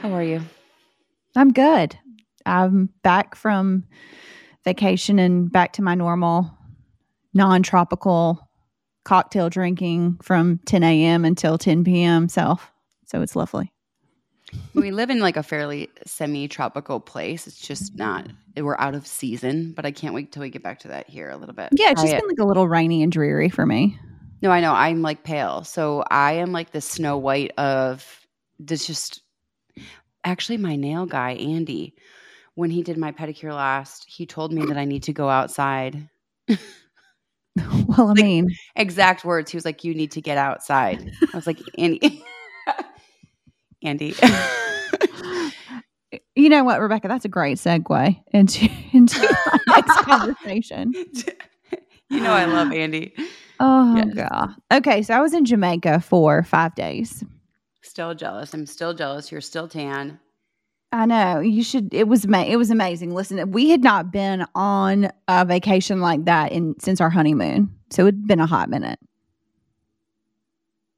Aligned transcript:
How 0.00 0.12
are 0.12 0.22
you? 0.22 0.40
I'm 1.34 1.52
good. 1.52 1.98
I'm 2.44 2.90
back 3.02 3.34
from 3.34 3.84
vacation 4.64 5.18
and 5.18 5.50
back 5.50 5.72
to 5.74 5.82
my 5.82 5.94
normal 5.94 6.50
non 7.34 7.62
tropical 7.62 8.48
cocktail 9.04 9.48
drinking 9.50 10.18
from 10.22 10.58
10 10.66 10.82
a.m. 10.82 11.24
until 11.24 11.58
10 11.58 11.84
p.m. 11.84 12.28
self. 12.28 12.72
So 13.06 13.22
it's 13.22 13.36
lovely. 13.36 13.72
We 14.74 14.90
live 14.90 15.10
in 15.10 15.20
like 15.20 15.36
a 15.36 15.42
fairly 15.42 15.90
semi 16.06 16.48
tropical 16.48 17.00
place. 17.00 17.46
It's 17.46 17.58
just 17.60 17.96
not, 17.96 18.26
we're 18.56 18.78
out 18.78 18.94
of 18.94 19.06
season, 19.06 19.72
but 19.72 19.84
I 19.84 19.90
can't 19.90 20.14
wait 20.14 20.32
till 20.32 20.42
we 20.42 20.50
get 20.50 20.62
back 20.62 20.80
to 20.80 20.88
that 20.88 21.08
here 21.08 21.30
a 21.30 21.36
little 21.36 21.54
bit. 21.54 21.70
Yeah, 21.72 21.90
it's 21.90 22.02
just 22.02 22.14
been 22.14 22.28
like 22.28 22.38
a 22.38 22.44
little 22.44 22.68
rainy 22.68 23.02
and 23.02 23.10
dreary 23.10 23.48
for 23.48 23.66
me. 23.66 23.98
No, 24.42 24.50
I 24.50 24.60
know. 24.60 24.72
I'm 24.72 25.02
like 25.02 25.24
pale. 25.24 25.64
So 25.64 26.04
I 26.10 26.34
am 26.34 26.52
like 26.52 26.70
the 26.70 26.80
Snow 26.80 27.16
White 27.16 27.52
of 27.58 28.26
this 28.58 28.86
just 28.86 29.22
actually 30.24 30.58
my 30.58 30.76
nail 30.76 31.06
guy, 31.06 31.32
Andy, 31.32 31.94
when 32.54 32.70
he 32.70 32.82
did 32.82 32.98
my 32.98 33.12
pedicure 33.12 33.54
last, 33.54 34.04
he 34.08 34.26
told 34.26 34.52
me 34.52 34.64
that 34.66 34.76
I 34.76 34.84
need 34.84 35.04
to 35.04 35.12
go 35.12 35.28
outside. 35.28 36.08
well, 36.48 36.58
I 37.98 38.02
Like- 38.02 38.16
mean, 38.24 38.48
Exact 38.76 39.24
words. 39.24 39.50
He 39.50 39.56
was 39.56 39.64
like, 39.64 39.84
You 39.84 39.94
need 39.94 40.12
to 40.12 40.20
get 40.20 40.38
outside. 40.38 41.10
I 41.32 41.36
was 41.36 41.46
like, 41.46 41.58
Andy 41.78 42.22
Andy. 43.82 44.14
you 46.34 46.48
know 46.48 46.64
what, 46.64 46.80
Rebecca? 46.80 47.08
That's 47.08 47.24
a 47.24 47.28
great 47.28 47.58
segue 47.58 48.22
into 48.32 48.68
into 48.92 49.36
our 49.52 49.60
next 49.68 49.96
conversation. 50.02 50.92
you 52.10 52.20
know 52.20 52.32
I 52.32 52.44
love 52.46 52.72
Andy. 52.72 53.14
Oh 53.60 53.96
Yes. 53.96 54.14
god. 54.14 54.54
Okay, 54.72 55.02
so 55.02 55.14
I 55.14 55.20
was 55.20 55.32
in 55.34 55.44
Jamaica 55.44 56.00
for 56.00 56.42
five 56.42 56.74
days. 56.74 57.24
Still 57.82 58.14
jealous. 58.14 58.52
I'm 58.52 58.66
still 58.66 58.92
jealous. 58.94 59.30
You're 59.32 59.40
still 59.40 59.68
tan. 59.68 60.18
I 60.92 61.06
know 61.06 61.40
you 61.40 61.62
should. 61.62 61.92
It 61.92 62.08
was 62.08 62.26
ma- 62.26 62.44
it 62.44 62.56
was 62.56 62.70
amazing. 62.70 63.12
Listen, 63.14 63.50
we 63.52 63.70
had 63.70 63.82
not 63.82 64.10
been 64.12 64.44
on 64.54 65.10
a 65.28 65.44
vacation 65.44 66.00
like 66.00 66.24
that 66.26 66.52
in 66.52 66.74
since 66.80 67.00
our 67.00 67.10
honeymoon, 67.10 67.70
so 67.90 68.02
it'd 68.02 68.26
been 68.26 68.40
a 68.40 68.46
hot 68.46 68.68
minute. 68.70 68.98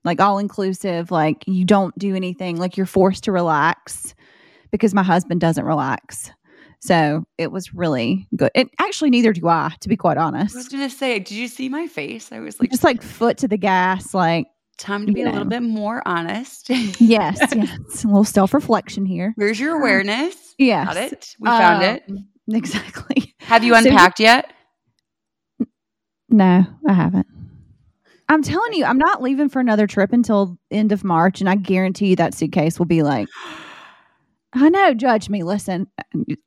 Like 0.04 0.20
all 0.20 0.38
inclusive, 0.38 1.10
like 1.10 1.44
you 1.46 1.64
don't 1.64 1.96
do 1.98 2.14
anything, 2.14 2.56
like 2.56 2.76
you're 2.76 2.86
forced 2.86 3.24
to 3.24 3.32
relax 3.32 4.14
because 4.70 4.94
my 4.94 5.02
husband 5.02 5.40
doesn't 5.40 5.64
relax. 5.64 6.30
So 6.80 7.24
it 7.38 7.50
was 7.50 7.74
really 7.74 8.28
good. 8.36 8.50
And 8.54 8.70
actually, 8.78 9.10
neither 9.10 9.32
do 9.32 9.48
I, 9.48 9.72
to 9.80 9.88
be 9.88 9.96
quite 9.96 10.16
honest. 10.16 10.54
I 10.54 10.58
was 10.58 10.66
honest. 10.66 10.72
gonna 10.72 10.90
say, 10.90 11.18
did 11.18 11.32
you 11.32 11.48
see 11.48 11.68
my 11.68 11.86
face? 11.86 12.30
I 12.30 12.40
was 12.40 12.60
like, 12.60 12.70
Just 12.70 12.84
like 12.84 13.02
foot 13.02 13.38
to 13.38 13.48
the 13.48 13.56
gas, 13.56 14.14
like 14.14 14.46
time 14.78 15.06
to 15.06 15.12
be 15.12 15.20
you 15.20 15.28
a 15.28 15.30
little 15.30 15.44
bit 15.44 15.62
more 15.62 16.02
honest. 16.06 16.70
yes, 16.70 17.00
yes, 17.54 18.04
a 18.04 18.06
little 18.06 18.24
self 18.24 18.54
reflection 18.54 19.04
here. 19.04 19.32
Where's 19.36 19.58
your 19.58 19.78
awareness? 19.78 20.36
Yes, 20.58 20.86
Got 20.86 20.96
it. 20.96 21.36
We 21.40 21.48
found 21.48 21.82
it. 21.82 22.04
Um, 22.08 22.28
exactly. 22.56 23.34
Have 23.40 23.64
you 23.64 23.72
so 23.72 23.78
unpacked 23.78 24.20
yet? 24.20 24.52
No, 26.28 26.64
I 26.86 26.92
haven't. 26.92 27.26
I'm 28.28 28.42
telling 28.42 28.74
you, 28.74 28.84
I'm 28.84 28.98
not 28.98 29.22
leaving 29.22 29.48
for 29.48 29.58
another 29.58 29.86
trip 29.86 30.12
until 30.12 30.58
end 30.70 30.92
of 30.92 31.02
March, 31.02 31.40
and 31.40 31.48
I 31.48 31.56
guarantee 31.56 32.08
you 32.08 32.16
that 32.16 32.34
suitcase 32.34 32.78
will 32.78 32.86
be 32.86 33.02
like. 33.02 33.26
I 34.54 34.68
know, 34.68 34.94
judge 34.94 35.28
me. 35.28 35.42
Listen, 35.42 35.86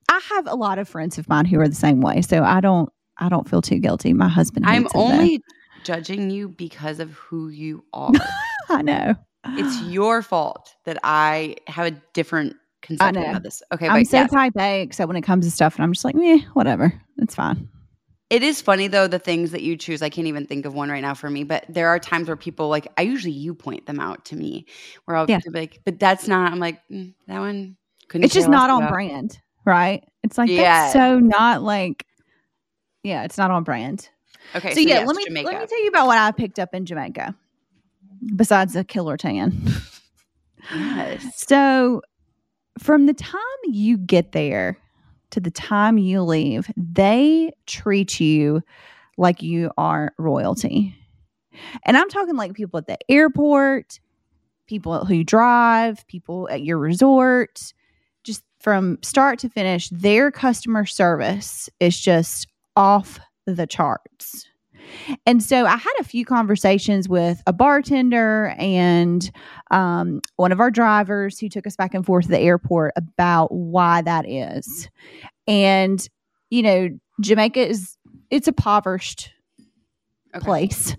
I 0.10 0.20
have 0.30 0.48
a 0.48 0.56
lot 0.56 0.80
of 0.80 0.90
friends 0.90 1.18
of 1.18 1.30
mine 1.30 1.46
who 1.46 1.60
are 1.60 1.68
the 1.68 1.76
same 1.76 2.02
way, 2.02 2.22
so 2.22 2.44
I 2.44 2.60
don't. 2.62 2.90
I 3.18 3.30
don't 3.30 3.48
feel 3.48 3.62
too 3.62 3.78
guilty. 3.78 4.14
My 4.14 4.28
husband. 4.28 4.66
I'm 4.68 4.86
it, 4.88 4.92
though. 4.94 5.00
only 5.02 5.42
judging 5.84 6.30
you 6.32 6.50
because 6.50 7.00
of 7.00 7.12
who 7.14 7.50
you 7.50 7.84
are. 7.94 8.12
I 8.70 8.82
know. 8.82 9.16
it's 9.58 9.82
your 9.82 10.22
fault 10.22 10.74
that 10.86 10.98
I 11.04 11.58
have 11.68 11.86
a 11.86 11.92
different 12.14 12.56
conception 12.82 13.24
about 13.24 13.44
this. 13.44 13.62
Okay, 13.72 13.88
I'm 13.88 14.02
but 14.02 14.08
so 14.08 14.18
yes. 14.18 14.32
type 14.32 14.54
A, 14.58 14.82
except 14.82 15.08
when 15.08 15.18
it 15.18 15.22
comes 15.22 15.46
to 15.46 15.52
stuff, 15.52 15.76
and 15.76 15.84
I'm 15.84 15.94
just 15.94 16.04
like, 16.06 16.16
eh, 16.16 16.40
whatever. 16.54 17.00
It's 17.18 17.36
fine. 17.36 17.70
It 18.32 18.44
is 18.44 18.62
funny 18.62 18.88
though 18.88 19.08
the 19.08 19.20
things 19.20 19.52
that 19.52 19.62
you 19.62 19.76
choose. 19.76 20.02
I 20.02 20.10
can't 20.10 20.28
even 20.28 20.48
think 20.48 20.66
of 20.66 20.74
one 20.74 20.90
right 20.90 21.02
now 21.02 21.14
for 21.14 21.30
me, 21.30 21.44
but 21.44 21.66
there 21.68 21.90
are 21.90 22.00
times 22.00 22.28
where 22.28 22.38
people 22.38 22.70
like 22.70 22.88
I 22.98 23.02
usually 23.02 23.34
you 23.34 23.54
point 23.54 23.86
them 23.86 24.00
out 24.00 24.24
to 24.26 24.38
me 24.38 24.66
where 25.06 25.18
I'll 25.18 25.26
Yeah. 25.30 25.40
be 25.40 25.50
like, 25.52 25.82
but 25.84 26.00
that's 26.00 26.30
not. 26.30 26.52
I'm 26.52 26.60
like 26.60 26.80
mm, 26.90 27.14
that 27.28 27.40
one. 27.40 27.76
Couldn't 28.12 28.26
It's 28.26 28.34
just 28.34 28.50
not 28.50 28.70
on 28.70 28.84
about." 28.84 28.92
brand, 28.92 29.40
right? 29.66 30.04
It's 30.22 30.38
like 30.38 30.50
Yeah. 30.50 30.82
that's 30.84 30.94
so 30.94 31.20
not 31.20 31.64
like. 31.64 32.06
Yeah, 33.04 33.24
it's 33.24 33.38
not 33.38 33.50
on 33.52 33.64
brand. 33.64 34.10
Okay, 34.54 34.74
so, 34.74 34.80
yeah, 34.82 34.88
yes, 35.00 35.08
let 35.08 35.16
me 35.16 35.24
Jamaica. 35.26 35.48
let 35.50 35.62
me 35.62 35.66
tell 35.66 35.82
you 35.82 35.88
about 35.88 36.08
what 36.08 36.18
I 36.18 36.32
picked 36.32 36.60
up 36.60 36.74
in 36.74 36.86
Jamaica. 36.86 37.34
Besides 38.36 38.74
the 38.74 38.84
killer 38.84 39.16
tan. 39.18 39.64
yes. 40.74 41.44
So 41.48 42.02
from 42.80 43.06
the 43.06 43.14
time 43.14 43.40
you 43.66 43.98
get 43.98 44.34
there 44.34 44.78
to 45.32 45.40
the 45.40 45.52
time 45.52 45.98
you 45.98 46.22
leave, 46.22 46.70
they 46.76 47.52
treat 47.66 48.20
you 48.20 48.62
like 49.18 49.42
you 49.42 49.72
are 49.78 50.14
royalty. 50.18 50.96
And 51.84 51.98
I'm 51.98 52.10
talking 52.10 52.36
like 52.36 52.54
people 52.54 52.78
at 52.78 52.88
the 52.88 52.98
airport, 53.10 54.00
people 54.68 55.06
who 55.06 55.24
drive, 55.24 56.06
people 56.08 56.48
at 56.50 56.62
your 56.64 56.78
resort, 56.78 57.74
from 58.62 58.98
start 59.02 59.40
to 59.40 59.50
finish, 59.50 59.90
their 59.90 60.32
customer 60.32 60.86
service 60.86 61.70
is 61.80 62.00
just 62.00 62.48
off 62.76 63.20
the 63.46 63.68
charts. 63.68 64.48
And 65.26 65.42
so 65.42 65.66
I 65.66 65.78
had 65.78 65.94
a 66.00 66.04
few 66.04 66.26
conversations 66.26 67.08
with 67.08 67.42
a 67.48 67.54
bartender 67.54 68.54
and 68.58 69.32
um, 69.70 70.22
one 70.36 70.52
of 70.52 70.60
our 70.60 70.72
drivers 70.72 71.40
who 71.40 71.50
took 71.50 71.66
us 71.66 71.76
back 71.76 71.94
and 71.94 72.06
forth 72.06 72.26
to 72.26 72.32
the 72.32 72.40
airport 72.40 72.94
about 72.96 73.54
why 73.54 74.02
that 74.02 74.28
is. 74.28 74.90
And, 75.48 76.06
you 76.50 76.62
know, 76.62 76.90
Jamaica 77.22 77.68
is, 77.68 77.98
it's 78.30 78.48
a 78.48 78.52
impoverished 78.52 79.32
Okay. 80.36 80.46
place. 80.46 80.96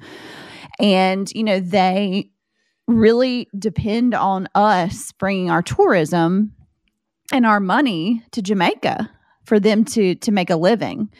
And, 0.78 1.30
you 1.34 1.44
know, 1.44 1.60
they 1.60 2.30
really 2.86 3.48
depend 3.58 4.14
on 4.14 4.48
us 4.54 5.12
bringing 5.12 5.50
our 5.50 5.62
tourism 5.62 6.52
and 7.32 7.46
our 7.46 7.60
money 7.60 8.22
to 8.32 8.42
Jamaica 8.42 9.10
for 9.44 9.58
them 9.58 9.84
to 9.86 10.14
to 10.16 10.32
make 10.32 10.50
a 10.50 10.56
living. 10.56 11.10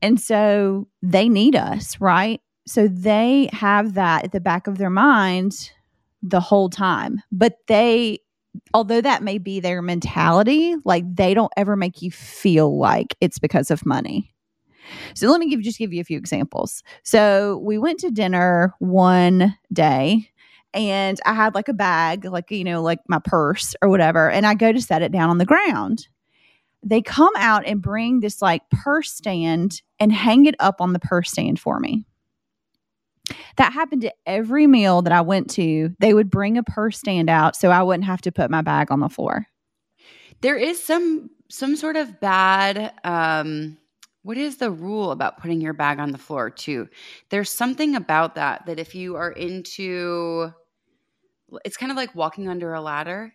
And 0.00 0.20
so 0.20 0.88
they 1.02 1.28
need 1.28 1.56
us, 1.56 2.00
right? 2.00 2.40
So 2.66 2.86
they 2.86 3.48
have 3.52 3.94
that 3.94 4.24
at 4.24 4.32
the 4.32 4.40
back 4.40 4.66
of 4.66 4.78
their 4.78 4.90
mind 4.90 5.70
the 6.22 6.40
whole 6.40 6.68
time. 6.68 7.22
But 7.32 7.54
they 7.66 8.20
although 8.74 9.00
that 9.00 9.22
may 9.22 9.38
be 9.38 9.60
their 9.60 9.82
mentality, 9.82 10.74
like 10.84 11.04
they 11.14 11.34
don't 11.34 11.52
ever 11.56 11.76
make 11.76 12.02
you 12.02 12.10
feel 12.10 12.78
like 12.78 13.16
it's 13.20 13.38
because 13.38 13.70
of 13.70 13.86
money. 13.86 14.34
So 15.14 15.28
let 15.30 15.40
me 15.40 15.50
give 15.50 15.60
just 15.60 15.78
give 15.78 15.92
you 15.92 16.00
a 16.00 16.04
few 16.04 16.18
examples. 16.18 16.82
So 17.02 17.60
we 17.64 17.78
went 17.78 18.00
to 18.00 18.10
dinner 18.10 18.74
one 18.78 19.56
day 19.72 20.30
and 20.74 21.18
I 21.24 21.34
had 21.34 21.54
like 21.54 21.68
a 21.68 21.74
bag, 21.74 22.24
like 22.24 22.50
you 22.50 22.64
know, 22.64 22.82
like 22.82 23.00
my 23.08 23.20
purse 23.24 23.74
or 23.82 23.88
whatever, 23.88 24.30
and 24.30 24.46
I 24.46 24.54
go 24.54 24.72
to 24.72 24.80
set 24.80 25.02
it 25.02 25.12
down 25.12 25.30
on 25.30 25.38
the 25.38 25.46
ground. 25.46 26.08
They 26.82 27.02
come 27.02 27.32
out 27.36 27.66
and 27.66 27.82
bring 27.82 28.20
this 28.20 28.40
like 28.40 28.62
purse 28.70 29.10
stand 29.10 29.82
and 29.98 30.12
hang 30.12 30.46
it 30.46 30.54
up 30.60 30.80
on 30.80 30.92
the 30.92 31.00
purse 31.00 31.30
stand 31.30 31.58
for 31.58 31.80
me. 31.80 32.04
That 33.56 33.72
happened 33.72 34.02
to 34.02 34.14
every 34.26 34.66
meal 34.66 35.02
that 35.02 35.12
I 35.12 35.20
went 35.20 35.50
to. 35.50 35.94
They 35.98 36.14
would 36.14 36.30
bring 36.30 36.56
a 36.56 36.62
purse 36.62 36.98
stand 36.98 37.28
out 37.28 37.56
so 37.56 37.70
I 37.70 37.82
wouldn't 37.82 38.06
have 38.06 38.22
to 38.22 38.32
put 38.32 38.50
my 38.50 38.62
bag 38.62 38.90
on 38.90 39.00
the 39.00 39.08
floor. 39.08 39.46
There 40.40 40.56
is 40.56 40.82
some 40.82 41.30
some 41.50 41.76
sort 41.76 41.96
of 41.96 42.20
bad 42.20 42.92
um 43.04 43.77
what 44.28 44.36
is 44.36 44.58
the 44.58 44.70
rule 44.70 45.10
about 45.10 45.38
putting 45.40 45.58
your 45.58 45.72
bag 45.72 45.98
on 45.98 46.12
the 46.12 46.18
floor 46.18 46.50
too? 46.50 46.86
There's 47.30 47.48
something 47.48 47.96
about 47.96 48.34
that 48.34 48.66
that 48.66 48.78
if 48.78 48.94
you 48.94 49.16
are 49.16 49.32
into 49.32 50.52
it's 51.64 51.78
kind 51.78 51.90
of 51.90 51.96
like 51.96 52.14
walking 52.14 52.46
under 52.46 52.74
a 52.74 52.80
ladder. 52.82 53.32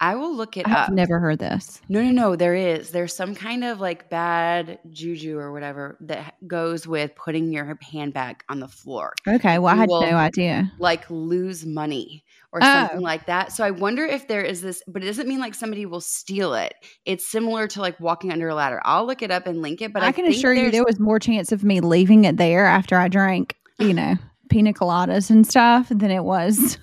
I 0.00 0.14
will 0.14 0.34
look 0.34 0.56
it 0.56 0.66
I've 0.68 0.88
up. 0.88 0.90
never 0.90 1.18
heard 1.18 1.40
this. 1.40 1.80
No, 1.88 2.00
no, 2.02 2.10
no. 2.10 2.36
There 2.36 2.54
is. 2.54 2.90
There's 2.90 3.12
some 3.12 3.34
kind 3.34 3.64
of 3.64 3.80
like 3.80 4.08
bad 4.08 4.78
juju 4.90 5.36
or 5.38 5.52
whatever 5.52 5.96
that 6.02 6.34
goes 6.46 6.86
with 6.86 7.14
putting 7.16 7.50
your 7.52 7.76
handbag 7.82 8.44
on 8.48 8.60
the 8.60 8.68
floor. 8.68 9.14
Okay, 9.26 9.58
well, 9.58 9.74
I 9.74 9.76
had 9.78 9.88
will- 9.88 10.02
no 10.02 10.16
idea. 10.16 10.70
Like 10.78 11.08
lose 11.10 11.66
money 11.66 12.24
or 12.52 12.60
Oh. 12.62 12.66
something 12.66 13.00
like 13.00 13.26
that. 13.26 13.52
So 13.52 13.64
I 13.64 13.72
wonder 13.72 14.06
if 14.06 14.28
there 14.28 14.42
is 14.42 14.62
this, 14.62 14.82
but 14.86 15.02
it 15.02 15.06
doesn't 15.06 15.28
mean 15.28 15.40
like 15.40 15.54
somebody 15.54 15.84
will 15.84 16.00
steal 16.00 16.54
it. 16.54 16.74
It's 17.04 17.26
similar 17.26 17.66
to 17.68 17.80
like 17.80 17.98
walking 17.98 18.30
under 18.32 18.48
a 18.48 18.54
ladder. 18.54 18.80
I'll 18.84 19.04
look 19.06 19.20
it 19.22 19.30
up 19.32 19.46
and 19.46 19.60
link 19.62 19.82
it, 19.82 19.92
but 19.92 20.02
I, 20.02 20.06
I 20.08 20.12
can 20.12 20.24
think 20.26 20.36
assure 20.36 20.54
you 20.54 20.70
there 20.70 20.84
was 20.84 21.00
more 21.00 21.18
chance 21.18 21.50
of 21.52 21.64
me 21.64 21.80
leaving 21.80 22.24
it 22.24 22.36
there 22.36 22.64
after 22.66 22.96
I 22.96 23.08
drank, 23.08 23.56
you 23.78 23.92
know, 23.94 24.14
pina 24.48 24.72
coladas 24.72 25.28
and 25.28 25.44
stuff 25.46 25.88
than 25.90 26.10
it 26.10 26.24
was 26.24 26.78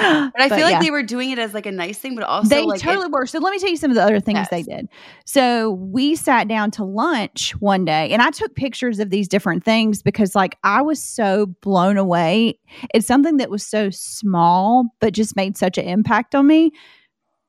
But 0.32 0.40
I 0.42 0.48
But 0.48 0.56
feel 0.56 0.64
like 0.64 0.72
yeah. 0.74 0.80
they 0.82 0.90
were 0.90 1.02
doing 1.02 1.30
it 1.30 1.38
as 1.38 1.52
like 1.54 1.66
a 1.66 1.72
nice 1.72 1.98
thing, 1.98 2.14
but 2.14 2.24
also 2.24 2.48
they 2.48 2.62
like 2.62 2.80
it- 2.80 2.82
totally 2.84 3.08
were. 3.08 3.26
So 3.26 3.38
let 3.38 3.50
me 3.50 3.58
tell 3.58 3.68
you 3.70 3.76
some 3.76 3.90
of 3.90 3.94
the 3.94 4.02
other 4.02 4.20
things 4.20 4.36
Yes. 4.38 4.48
they 4.50 4.62
did. 4.62 4.88
So 5.26 5.70
we 5.72 6.14
sat 6.16 6.48
down 6.48 6.70
to 6.72 6.84
lunch 6.84 7.52
one 7.60 7.84
day 7.84 8.10
and 8.10 8.22
I 8.22 8.30
took 8.30 8.54
pictures 8.54 8.98
of 8.98 9.10
these 9.10 9.28
different 9.28 9.64
things 9.64 10.02
because 10.02 10.34
like 10.34 10.56
I 10.64 10.82
was 10.82 11.02
so 11.02 11.46
blown 11.60 11.96
away. 11.96 12.58
It's 12.94 13.06
something 13.06 13.36
that 13.38 13.50
was 13.50 13.66
so 13.66 13.90
small 13.90 14.86
but 15.00 15.12
just 15.12 15.36
made 15.36 15.56
such 15.56 15.76
an 15.78 15.84
impact 15.86 16.34
on 16.34 16.46
me. 16.46 16.70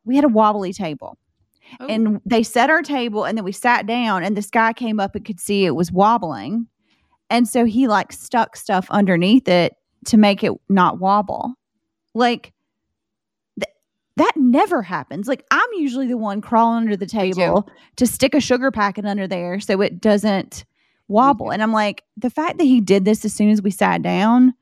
We 0.06 0.16
had 0.16 0.26
a 0.26 0.30
wobbly 0.30 0.74
table 0.74 1.18
Oh, 1.80 1.86
and 1.88 2.20
they 2.26 2.44
set 2.44 2.70
our 2.70 2.82
table 2.82 3.24
and 3.24 3.38
then 3.38 3.46
we 3.46 3.54
sat 3.54 3.86
down 3.88 4.24
and 4.24 4.36
this 4.36 4.50
guy 4.50 4.74
came 4.74 5.00
up 5.00 5.16
and 5.16 5.24
could 5.24 5.40
see 5.40 5.66
it 5.66 5.76
was 5.76 5.90
wobbling. 5.92 6.68
And 7.30 7.48
so 7.48 7.64
he 7.64 7.88
like 7.88 8.12
stuck 8.12 8.58
stuff 8.58 8.88
underneath 8.90 9.48
it 9.48 9.74
to 10.08 10.18
make 10.18 10.44
it 10.44 10.52
not 10.68 11.00
wobble. 11.00 11.54
Like 12.14 12.54
th- 13.60 13.74
that 14.18 14.34
never 14.36 14.82
happens. 14.82 15.28
Like 15.28 15.46
I'm 15.52 15.70
usually 15.78 16.08
the 16.08 16.18
one 16.18 16.42
crawling 16.42 16.84
under 16.84 16.98
the 16.98 17.06
table 17.06 17.70
to 17.98 18.06
stick 18.08 18.34
a 18.34 18.42
sugar 18.42 18.72
packet 18.72 19.06
under 19.06 19.28
there 19.28 19.60
so 19.60 19.82
it 19.82 20.02
doesn't 20.02 20.66
wobble. 21.08 21.48
too. 21.48 21.52
And 21.52 21.62
I'm 21.62 21.74
like, 21.74 22.04
the 22.18 22.30
fact 22.30 22.58
that 22.58 22.64
he 22.64 22.82
did 22.82 23.06
this 23.06 23.26
as 23.26 23.34
soon 23.34 23.50
as 23.50 23.62
we 23.62 23.72
sat 23.72 24.02
down, 24.02 24.54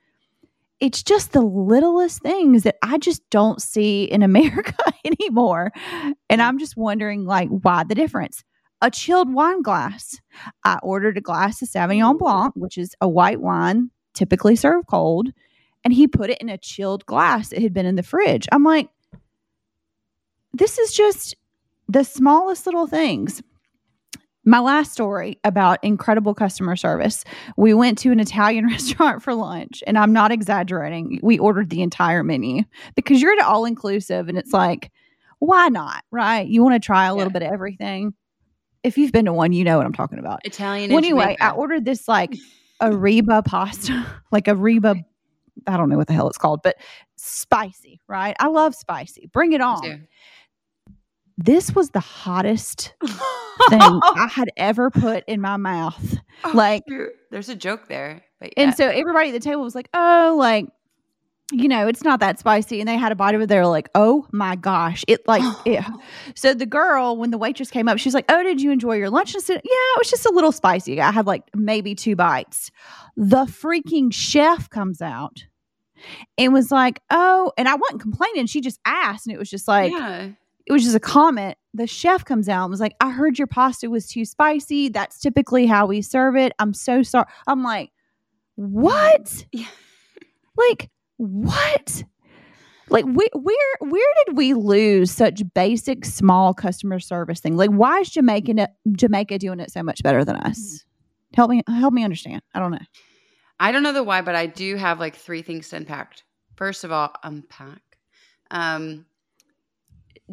it's 0.80 1.04
just 1.04 1.34
the 1.34 1.42
littlest 1.42 2.22
things 2.22 2.64
that 2.64 2.78
I 2.82 2.98
just 2.98 3.22
don't 3.30 3.62
see 3.62 4.04
in 4.06 4.24
America 4.24 4.76
anymore. 5.06 5.72
And 6.30 6.42
I'm 6.42 6.58
just 6.60 6.78
wondering, 6.78 7.26
like, 7.26 7.50
why 7.50 7.84
the 7.84 7.96
difference? 7.96 8.44
A 8.82 8.90
chilled 8.90 9.34
wine 9.34 9.62
glass. 9.62 10.22
I 10.64 10.80
ordered 10.82 11.18
a 11.18 11.22
glass 11.22 11.62
of 11.62 11.68
Sauvignon 11.70 12.18
Blanc, 12.18 12.54
which 12.56 12.78
is 12.78 12.96
a 13.02 13.10
white 13.10 13.42
wine, 13.42 13.92
typically 14.14 14.56
served 14.56 14.88
cold, 14.88 15.30
and 15.84 15.94
he 15.94 16.08
put 16.08 16.30
it 16.30 16.38
in 16.40 16.50
a 16.50 16.58
chilled 16.58 17.06
glass 17.06 17.50
that 17.50 17.62
had 17.62 17.74
been 17.74 17.86
in 17.86 17.96
the 17.96 18.04
fridge. 18.04 18.48
I'm 18.52 18.64
like, 18.64 18.90
this 20.54 20.78
is 20.78 20.94
just 20.94 21.36
the 21.88 22.04
smallest 22.04 22.66
little 22.66 22.88
things. 22.88 23.42
My 24.46 24.60
last 24.60 24.92
story 24.94 25.38
about 25.44 25.84
incredible 25.84 26.34
customer 26.34 26.76
service. 26.76 27.24
We 27.56 27.74
went 27.74 27.98
to 28.00 28.12
an 28.12 28.20
Italian 28.20 28.68
restaurant 28.70 29.22
for 29.22 29.36
lunch, 29.36 29.84
and 29.86 29.98
I'm 29.98 30.14
not 30.14 30.32
exaggerating. 30.32 31.20
We 31.22 31.38
ordered 31.38 31.70
the 31.70 31.82
entire 31.82 32.24
menu 32.24 32.64
because 32.96 33.22
you're 33.22 33.34
at 33.34 33.44
all 33.44 33.66
inclusive, 33.66 34.28
and 34.30 34.38
it's 34.38 34.54
like, 34.54 34.92
why 35.40 35.68
not? 35.70 36.04
Right? 36.12 36.48
You 36.48 36.64
want 36.64 36.82
to 36.82 36.86
try 36.86 37.06
a 37.06 37.14
little 37.14 37.32
Yeah. 37.32 37.40
bit 37.40 37.44
of 37.48 37.54
everything. 37.54 38.14
If 38.82 38.98
you've 38.98 39.12
been 39.12 39.26
to 39.26 39.34
one, 39.34 39.52
you 39.52 39.64
know 39.66 39.78
what 39.78 39.86
I'm 39.86 39.94
talking 39.94 40.20
about. 40.20 40.40
Italian. 40.46 40.90
Well, 40.90 40.98
anyway, 41.00 41.36
I 41.40 41.52
ordered 41.52 41.84
this 41.86 42.08
like 42.08 42.34
a 42.80 42.96
Reba 42.96 43.44
pasta, 43.44 44.06
like 44.32 44.48
a 44.48 44.56
Reba. 44.56 44.96
I 45.68 45.78
don't 45.78 45.90
know 45.90 45.98
what 45.98 46.08
the 46.08 46.14
hell 46.14 46.28
it's 46.28 46.38
called, 46.38 46.62
but 46.64 46.76
spicy, 47.16 48.00
right? 48.08 48.36
I 48.40 48.48
love 48.48 48.76
spicy. 48.76 49.30
Bring 49.32 49.54
it 49.54 49.62
on. 49.62 49.82
This 51.38 51.74
was 51.74 51.92
the 51.92 52.02
hottest 52.02 52.94
thing 53.02 53.80
I 53.82 54.28
had 54.30 54.50
ever 54.58 54.90
put 54.90 55.24
in 55.28 55.40
my 55.40 55.56
mouth. 55.58 56.18
Oh, 56.44 56.52
like- 56.54 56.84
there's 57.32 57.48
a 57.50 57.56
joke 57.56 57.88
there, 57.88 58.24
but 58.42 58.52
And 58.58 58.76
so 58.76 58.88
everybody 58.88 59.30
at 59.30 59.34
the 59.34 59.40
table 59.40 59.62
was 59.62 59.76
like, 59.76 59.88
oh, 59.94 60.36
like, 60.38 60.68
you 61.52 61.68
know, 61.68 61.88
it's 61.88 62.04
not 62.04 62.20
that 62.20 62.40
spicy. 62.40 62.80
And 62.80 62.88
they 62.90 62.98
had 62.98 63.12
a 63.12 63.16
bite 63.16 63.36
of 63.36 63.42
it. 63.42 63.48
They 63.48 63.58
were 63.58 63.66
like, 63.68 63.90
oh 63.96 64.28
my 64.32 64.56
gosh. 64.56 65.04
It 65.08 65.28
like, 65.28 65.42
it. 65.66 65.84
So 66.36 66.54
the 66.54 66.66
girl, 66.66 67.16
when 67.18 67.32
the 67.32 67.38
waitress 67.38 67.72
came 67.72 67.88
up, 67.88 67.98
she's 68.00 68.14
like, 68.14 68.26
oh, 68.30 68.44
did 68.44 68.62
you 68.62 68.72
enjoy 68.72 68.96
your 68.96 69.10
lunch? 69.10 69.36
I 69.36 69.40
said, 69.40 69.56
yeah, 69.64 69.72
it 69.96 69.98
was 70.00 70.10
just 70.10 70.26
a 70.26 70.32
little 70.32 70.52
spicy. 70.52 71.02
I 71.02 71.12
had 71.12 71.26
like 71.26 71.44
maybe 71.56 71.96
two 71.96 72.16
bites. 72.16 72.70
The 73.18 73.46
freaking 73.46 74.14
chef 74.14 74.70
comes 74.70 75.02
out 75.02 75.46
and 76.38 76.54
was 76.54 76.72
like, 76.72 77.02
oh, 77.10 77.52
and 77.58 77.68
I 77.68 77.76
wasn't 77.76 78.02
complaining. 78.02 78.46
She 78.46 78.62
just 78.62 78.80
asked. 78.86 79.28
And 79.28 79.36
it 79.36 79.40
was 79.40 79.50
just 79.50 79.68
like, 79.68 79.92
yeah. 79.92 80.30
it 80.66 80.74
was 80.74 80.84
just 80.84 80.96
a 80.96 81.00
comment. 81.00 81.58
The 81.74 81.88
chef 81.88 82.26
comes 82.26 82.50
out 82.50 82.64
and 82.64 82.72
was 82.72 82.80
like, 82.80 82.96
I 83.00 83.12
heard 83.12 83.38
your 83.38 83.48
pasta 83.48 83.90
was 83.90 84.08
too 84.08 84.26
spicy. 84.26 84.90
That's 84.90 85.20
typically 85.20 85.66
how 85.66 85.86
we 85.86 86.02
serve 86.02 86.36
it. 86.36 86.54
I'm 86.60 86.74
so 86.74 87.04
sorry. 87.04 87.28
I'm 87.48 87.64
like, 87.64 87.92
what? 88.56 89.46
Yeah. 89.54 89.68
Like, 90.58 90.90
what? 91.16 92.04
Like 92.90 93.06
we 93.06 93.30
where 93.34 93.76
where 93.82 94.14
did 94.26 94.36
we 94.36 94.54
lose 94.54 95.12
such 95.12 95.42
basic 95.54 96.06
small 96.06 96.54
customer 96.54 97.00
service 97.00 97.40
thing? 97.40 97.56
Like 97.56 97.70
why 97.70 98.00
is 98.00 98.10
Jamaica 98.10 98.68
Jamaica 98.92 99.38
doing 99.38 99.60
it 99.60 99.72
so 99.72 99.84
much 99.84 100.02
better 100.04 100.26
than 100.26 100.38
us? 100.38 100.60
Mm-hmm. 100.60 101.36
Help 101.36 101.52
me 101.52 101.64
help 101.68 101.94
me 101.94 102.04
understand. 102.04 102.42
I 102.54 102.60
don't 102.60 102.72
know. 102.72 102.80
I 103.60 103.72
don't 103.72 103.84
know 103.84 103.94
the 103.94 104.04
why, 104.04 104.22
but 104.22 104.36
I 104.36 104.46
do 104.46 104.76
have 104.76 105.00
like 105.00 105.16
three 105.16 105.42
things 105.42 105.70
to 105.70 105.78
unpack. 105.78 106.18
First 106.56 106.84
of 106.84 106.92
all, 106.92 107.14
unpack. 107.24 107.82
Um, 108.52 109.06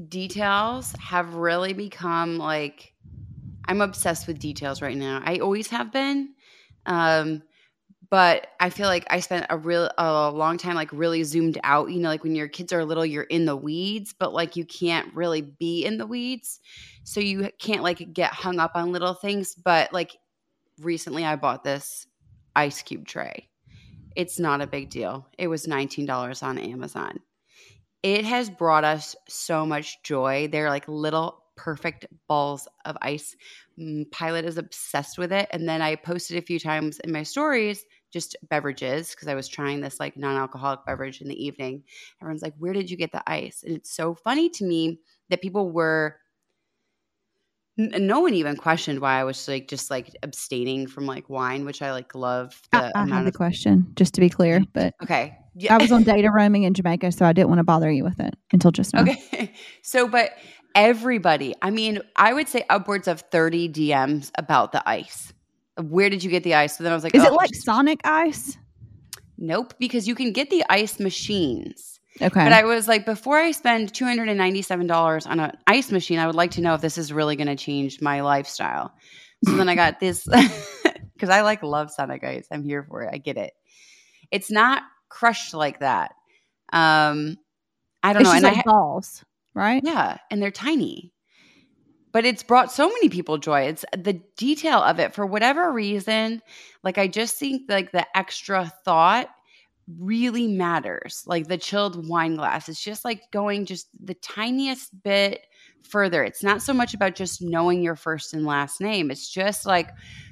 details 0.08 0.94
have 1.00 1.34
really 1.34 1.72
become 1.72 2.38
like 2.38 2.92
I'm 3.68 3.80
obsessed 3.80 4.26
with 4.26 4.38
details 4.38 4.80
right 4.80 4.96
now. 4.96 5.22
I 5.24 5.38
always 5.38 5.68
have 5.68 5.92
been. 5.92 6.34
Um, 6.86 7.42
but 8.08 8.48
I 8.60 8.70
feel 8.70 8.86
like 8.86 9.04
I 9.10 9.18
spent 9.18 9.46
a 9.50 9.58
real 9.58 9.90
a 9.98 10.30
long 10.30 10.58
time 10.58 10.76
like 10.76 10.92
really 10.92 11.24
zoomed 11.24 11.58
out. 11.64 11.90
You 11.90 12.00
know, 12.00 12.08
like 12.08 12.22
when 12.22 12.36
your 12.36 12.46
kids 12.48 12.72
are 12.72 12.84
little, 12.84 13.04
you're 13.04 13.24
in 13.24 13.46
the 13.46 13.56
weeds, 13.56 14.14
but 14.16 14.32
like 14.32 14.54
you 14.54 14.64
can't 14.64 15.12
really 15.14 15.40
be 15.42 15.84
in 15.84 15.98
the 15.98 16.06
weeds, 16.06 16.60
so 17.02 17.18
you 17.18 17.50
can't 17.58 17.82
like 17.82 18.12
get 18.12 18.32
hung 18.32 18.60
up 18.60 18.72
on 18.76 18.92
little 18.92 19.14
things. 19.14 19.56
But 19.56 19.92
like 19.92 20.16
recently, 20.78 21.24
I 21.24 21.34
bought 21.34 21.64
this 21.64 22.06
ice 22.56 22.82
cube 22.82 23.06
tray. 23.06 23.48
It's 24.16 24.38
not 24.38 24.62
a 24.62 24.66
big 24.66 24.90
deal. 24.90 25.28
It 25.38 25.48
was 25.48 25.66
$19 25.66 26.42
on 26.42 26.58
Amazon. 26.58 27.20
It 28.02 28.24
has 28.24 28.48
brought 28.48 28.84
us 28.84 29.14
so 29.28 29.66
much 29.66 30.02
joy. 30.02 30.48
They're 30.50 30.70
like 30.70 30.88
little 30.88 31.42
perfect 31.56 32.06
balls 32.28 32.68
of 32.84 32.96
ice. 33.02 33.34
Mm, 33.78 34.10
Pilot 34.10 34.44
is 34.44 34.58
obsessed 34.58 35.18
with 35.18 35.32
it. 35.32 35.48
And 35.50 35.68
then 35.68 35.82
I 35.82 35.96
posted 35.96 36.36
a 36.36 36.46
few 36.46 36.58
times 36.58 36.98
in 37.00 37.12
my 37.12 37.22
stories 37.22 37.84
just 38.12 38.36
beverages 38.48 39.10
because 39.10 39.28
I 39.28 39.34
was 39.34 39.48
trying 39.48 39.80
this 39.80 40.00
like 40.00 40.16
non 40.16 40.36
alcoholic 40.36 40.86
beverage 40.86 41.20
in 41.20 41.28
the 41.28 41.44
evening. 41.44 41.82
Everyone's 42.20 42.42
like, 42.42 42.54
Where 42.58 42.72
did 42.72 42.90
you 42.90 42.96
get 42.96 43.12
the 43.12 43.28
ice? 43.28 43.62
And 43.66 43.76
it's 43.76 43.90
so 43.90 44.14
funny 44.14 44.48
to 44.50 44.64
me 44.64 45.00
that 45.28 45.42
people 45.42 45.70
were 45.70 46.18
no 47.76 48.20
one 48.20 48.34
even 48.34 48.56
questioned 48.56 49.00
why 49.00 49.20
I 49.20 49.24
was 49.24 49.46
like 49.48 49.68
just 49.68 49.90
like 49.90 50.16
abstaining 50.22 50.86
from 50.86 51.06
like 51.06 51.28
wine, 51.28 51.64
which 51.64 51.82
I 51.82 51.92
like 51.92 52.14
love 52.14 52.60
the 52.72 52.78
I, 52.78 52.80
I 52.94 52.98
had 53.00 53.08
amount 53.08 53.24
the 53.24 53.28
of 53.28 53.34
question 53.34 53.92
just 53.94 54.14
to 54.14 54.20
be 54.20 54.30
clear, 54.30 54.60
mm-hmm. 54.60 54.70
but 54.72 54.94
okay. 55.02 55.36
Yeah. 55.58 55.74
I 55.74 55.78
was 55.78 55.90
on 55.90 56.02
data 56.02 56.30
roaming 56.30 56.64
in 56.64 56.74
Jamaica, 56.74 57.12
so 57.12 57.24
I 57.24 57.32
didn't 57.32 57.48
want 57.48 57.60
to 57.60 57.64
bother 57.64 57.90
you 57.90 58.04
with 58.04 58.20
it 58.20 58.34
until 58.52 58.70
just 58.70 58.92
now. 58.92 59.02
okay. 59.02 59.52
So, 59.82 60.06
but 60.06 60.32
everybody, 60.74 61.54
I 61.62 61.70
mean, 61.70 62.00
I 62.14 62.34
would 62.34 62.48
say 62.48 62.64
upwards 62.68 63.08
of 63.08 63.22
30 63.32 63.70
DMs 63.70 64.30
about 64.36 64.72
the 64.72 64.86
ice. 64.86 65.32
Where 65.80 66.10
did 66.10 66.22
you 66.22 66.30
get 66.30 66.44
the 66.44 66.54
ice? 66.54 66.76
So 66.76 66.84
then 66.84 66.92
I 66.92 66.94
was 66.94 67.04
like, 67.04 67.14
Is 67.14 67.22
oh, 67.22 67.28
it 67.28 67.32
like 67.32 67.50
just- 67.50 67.64
Sonic 67.64 68.00
Ice? 68.04 68.58
nope, 69.38 69.74
because 69.78 70.08
you 70.08 70.14
can 70.14 70.32
get 70.32 70.50
the 70.50 70.64
ice 70.68 70.98
machines. 70.98 71.95
Okay. 72.20 72.44
But 72.44 72.52
I 72.52 72.64
was 72.64 72.88
like, 72.88 73.04
before 73.04 73.36
I 73.36 73.50
spend 73.50 73.92
$297 73.92 75.26
on 75.26 75.40
an 75.40 75.56
ice 75.66 75.92
machine, 75.92 76.18
I 76.18 76.26
would 76.26 76.34
like 76.34 76.52
to 76.52 76.60
know 76.62 76.74
if 76.74 76.80
this 76.80 76.98
is 76.98 77.12
really 77.12 77.36
going 77.36 77.48
to 77.48 77.56
change 77.56 78.00
my 78.00 78.22
lifestyle. 78.22 78.94
So 79.44 79.52
then 79.56 79.68
I 79.68 79.74
got 79.74 80.00
this 80.00 80.26
because 81.14 81.28
I 81.28 81.42
like 81.42 81.62
love 81.62 81.90
Sonic 81.90 82.24
Ice. 82.24 82.48
I'm 82.50 82.64
here 82.64 82.82
for 82.82 83.02
it. 83.02 83.10
I 83.12 83.18
get 83.18 83.36
it. 83.36 83.52
It's 84.30 84.50
not 84.50 84.82
crushed 85.08 85.54
like 85.54 85.80
that. 85.80 86.12
Um, 86.72 87.36
I 88.02 88.12
don't 88.12 88.22
it's 88.22 88.30
know. 88.30 88.34
just 88.34 88.44
And 88.44 88.46
I 88.46 88.52
like 88.52 88.64
balls, 88.64 89.24
right? 89.54 89.82
yeah, 89.84 90.18
and 90.30 90.42
they're 90.42 90.50
tiny. 90.50 91.12
But 92.12 92.24
it's 92.24 92.42
brought 92.42 92.72
so 92.72 92.88
many 92.88 93.10
people 93.10 93.36
joy. 93.36 93.62
It's 93.62 93.84
the 93.96 94.14
detail 94.38 94.78
of 94.78 94.98
it 95.00 95.14
for 95.14 95.26
whatever 95.26 95.70
reason. 95.70 96.40
Like 96.82 96.96
I 96.96 97.08
just 97.08 97.36
think 97.36 97.64
like 97.68 97.92
the 97.92 98.06
extra 98.16 98.72
thought 98.86 99.28
really 99.98 100.48
matters. 100.48 101.22
Like 101.26 101.48
the 101.48 101.58
chilled 101.58 102.08
wine 102.08 102.36
glass. 102.36 102.68
It's 102.68 102.82
just 102.82 103.04
like 103.04 103.30
going 103.30 103.66
just 103.66 103.88
the 104.04 104.14
tiniest 104.14 104.90
bit 105.02 105.46
further. 105.82 106.24
It's 106.24 106.42
not 106.42 106.62
so 106.62 106.72
much 106.72 106.94
about 106.94 107.14
just 107.14 107.40
knowing 107.40 107.82
your 107.82 107.96
first 107.96 108.34
and 108.34 108.44
last 108.44 108.80
name. 108.80 109.10
It's 109.10 109.28
just 109.28 109.66
like 109.66 109.90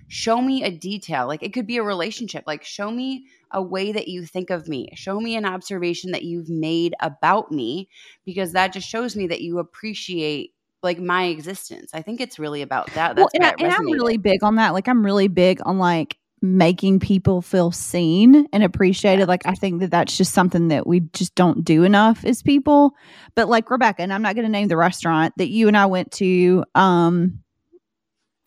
show 0.09 0.41
me 0.41 0.65
a 0.65 0.71
detail. 0.71 1.27
Like 1.27 1.43
it 1.43 1.53
could 1.53 1.67
be 1.67 1.77
a 1.77 1.83
relationship. 1.83 2.45
Like 2.47 2.65
show 2.65 2.91
me 2.91 3.27
a 3.51 3.63
way 3.63 3.93
that 3.93 4.09
you 4.09 4.27
think 4.27 4.51
of 4.51 4.69
me. 4.69 4.89
Show 4.95 5.21
me 5.21 5.37
an 5.37 5.45
observation 5.45 6.11
that 6.11 6.25
you've 6.25 6.49
made 6.49 6.95
about 7.01 7.53
me 7.53 7.89
because 8.25 8.53
that 8.53 8.73
just 8.73 8.89
shows 8.89 9.15
me 9.15 9.29
that 9.29 9.41
you 9.41 9.59
appreciate 9.59 10.55
like 10.83 10.99
my 10.99 11.25
existence. 11.25 11.93
I 11.95 12.03
think 12.03 12.21
it's 12.21 12.39
really 12.39 12.63
about 12.63 12.93
that. 12.95 13.17
Well, 13.17 13.29
That's 13.33 13.35
and, 13.35 13.45
I, 13.45 13.55
and 13.65 13.73
i'm 13.75 13.91
really 13.91 14.19
big 14.19 14.45
on 14.45 14.57
that. 14.57 14.75
Like, 14.75 14.87
I'm 14.87 15.05
really 15.05 15.29
big 15.29 15.61
on 15.65 15.79
like 15.79 16.19
making 16.43 17.00
people 17.00 17.41
feel 17.41 17.71
seen 17.71 18.47
and 18.53 18.62
appreciated. 18.62 19.21
Yeah. 19.21 19.26
Like, 19.26 19.47
I 19.47 19.55
think 19.55 19.81
that 19.81 19.91
that's 19.91 20.17
just 20.17 20.33
something 20.35 20.69
that 20.69 20.87
we 20.87 21.00
just 21.12 21.35
don't 21.35 21.64
do 21.64 21.85
enough 21.85 22.25
as 22.25 22.43
people. 22.43 22.95
But 23.35 23.49
like 23.49 23.71
Rebecca, 23.71 24.03
and 24.03 24.12
I'm 24.12 24.23
not 24.23 24.35
going 24.35 24.45
to 24.45 24.50
name 24.50 24.69
the 24.69 24.76
restaurant 24.76 25.33
that 25.38 25.49
you 25.49 25.69
and 25.69 25.76
I 25.76 25.87
went 25.87 26.12
to 26.12 26.64
um 26.75 27.41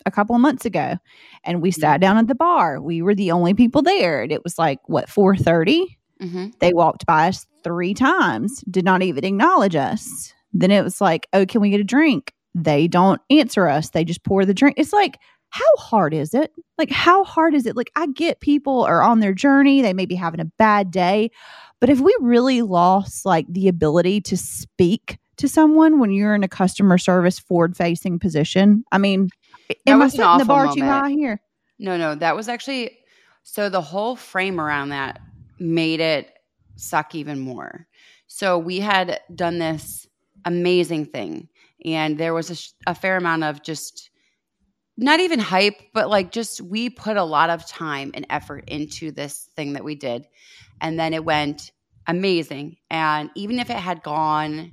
a 0.06 0.10
couple 0.10 0.34
of 0.34 0.40
months 0.40 0.64
ago, 0.64 0.96
and 1.44 1.60
we 1.60 1.70
Mm-hmm. 1.70 1.80
sat 1.80 2.00
down 2.00 2.16
at 2.18 2.28
the 2.28 2.34
bar. 2.34 2.80
We 2.80 3.02
were 3.02 3.14
the 3.14 3.32
only 3.32 3.52
people 3.54 3.82
there, 3.82 4.22
and 4.22 4.32
it 4.32 4.44
was 4.44 4.58
like 4.58 4.78
what 4.86 5.08
4:30. 5.08 5.84
hmm 6.20 6.46
They 6.60 6.72
walked 6.72 7.04
by 7.04 7.28
us 7.28 7.46
three 7.64 7.94
times, 7.94 8.62
did 8.70 8.84
not 8.84 9.02
even 9.02 9.24
acknowledge 9.24 9.74
us. 9.76 10.32
Then 10.52 10.70
it 10.70 10.82
was 10.82 11.00
like, 11.00 11.26
oh, 11.32 11.44
can 11.44 11.60
we 11.60 11.70
get 11.70 11.80
a 11.80 11.84
drink? 11.84 12.32
They 12.54 12.88
don't 12.88 13.20
answer 13.28 13.68
us. 13.68 13.90
They 13.90 14.04
just 14.04 14.24
pour 14.24 14.44
the 14.46 14.54
drink. 14.54 14.76
It's 14.78 14.92
like, 14.92 15.18
how 15.50 15.76
hard 15.76 16.14
is 16.14 16.34
it? 16.34 16.52
Like, 16.76 16.90
how 16.90 17.24
hard 17.24 17.54
is 17.54 17.66
it? 17.66 17.76
Like, 17.76 17.90
I 17.96 18.06
get 18.06 18.40
people 18.40 18.82
are 18.82 19.02
on 19.02 19.20
their 19.20 19.32
journey, 19.32 19.82
they 19.82 19.92
may 19.92 20.06
be 20.06 20.14
having 20.14 20.40
a 20.40 20.44
bad 20.44 20.90
day. 20.90 21.30
But 21.80 21.90
if 21.90 22.00
we 22.00 22.14
really 22.20 22.62
lost 22.62 23.24
like 23.24 23.46
the 23.48 23.68
ability 23.68 24.20
to 24.22 24.36
speak 24.36 25.18
to 25.36 25.48
someone 25.48 26.00
when 26.00 26.10
you're 26.10 26.34
in 26.34 26.42
a 26.42 26.48
customer 26.48 26.98
service 26.98 27.38
forward 27.38 27.76
facing 27.76 28.18
position, 28.18 28.84
I 28.90 28.98
mean, 28.98 29.28
That 29.68 29.76
am 29.86 30.02
I 30.02 30.08
setting 30.08 30.38
the 30.38 30.44
bar 30.44 30.74
too 30.74 30.82
high 30.82 31.10
here? 31.10 31.40
No, 31.78 31.96
no, 31.96 32.14
that 32.16 32.34
was 32.34 32.48
actually 32.48 32.98
so 33.44 33.68
the 33.68 33.80
whole 33.80 34.16
frame 34.16 34.60
around 34.60 34.90
that 34.90 35.20
made 35.58 36.00
it 36.00 36.32
suck 36.76 37.14
even 37.14 37.38
more. 37.38 37.86
So 38.26 38.58
we 38.58 38.80
had 38.80 39.20
done 39.34 39.58
this 39.58 40.06
amazing 40.44 41.06
thing, 41.06 41.48
and 41.84 42.18
there 42.18 42.34
was 42.34 42.50
a, 42.50 42.56
sh- 42.56 42.72
a 42.86 42.94
fair 42.94 43.16
amount 43.16 43.44
of 43.44 43.62
just 43.62 44.10
not 44.98 45.20
even 45.20 45.38
hype, 45.38 45.76
but 45.94 46.10
like 46.10 46.32
just 46.32 46.60
we 46.60 46.90
put 46.90 47.16
a 47.16 47.24
lot 47.24 47.50
of 47.50 47.66
time 47.66 48.10
and 48.14 48.26
effort 48.28 48.64
into 48.66 49.12
this 49.12 49.48
thing 49.54 49.74
that 49.74 49.84
we 49.84 49.94
did. 49.94 50.26
And 50.80 50.98
then 50.98 51.14
it 51.14 51.24
went 51.24 51.70
amazing. 52.06 52.76
And 52.90 53.30
even 53.36 53.60
if 53.60 53.70
it 53.70 53.76
had 53.76 54.02
gone 54.02 54.72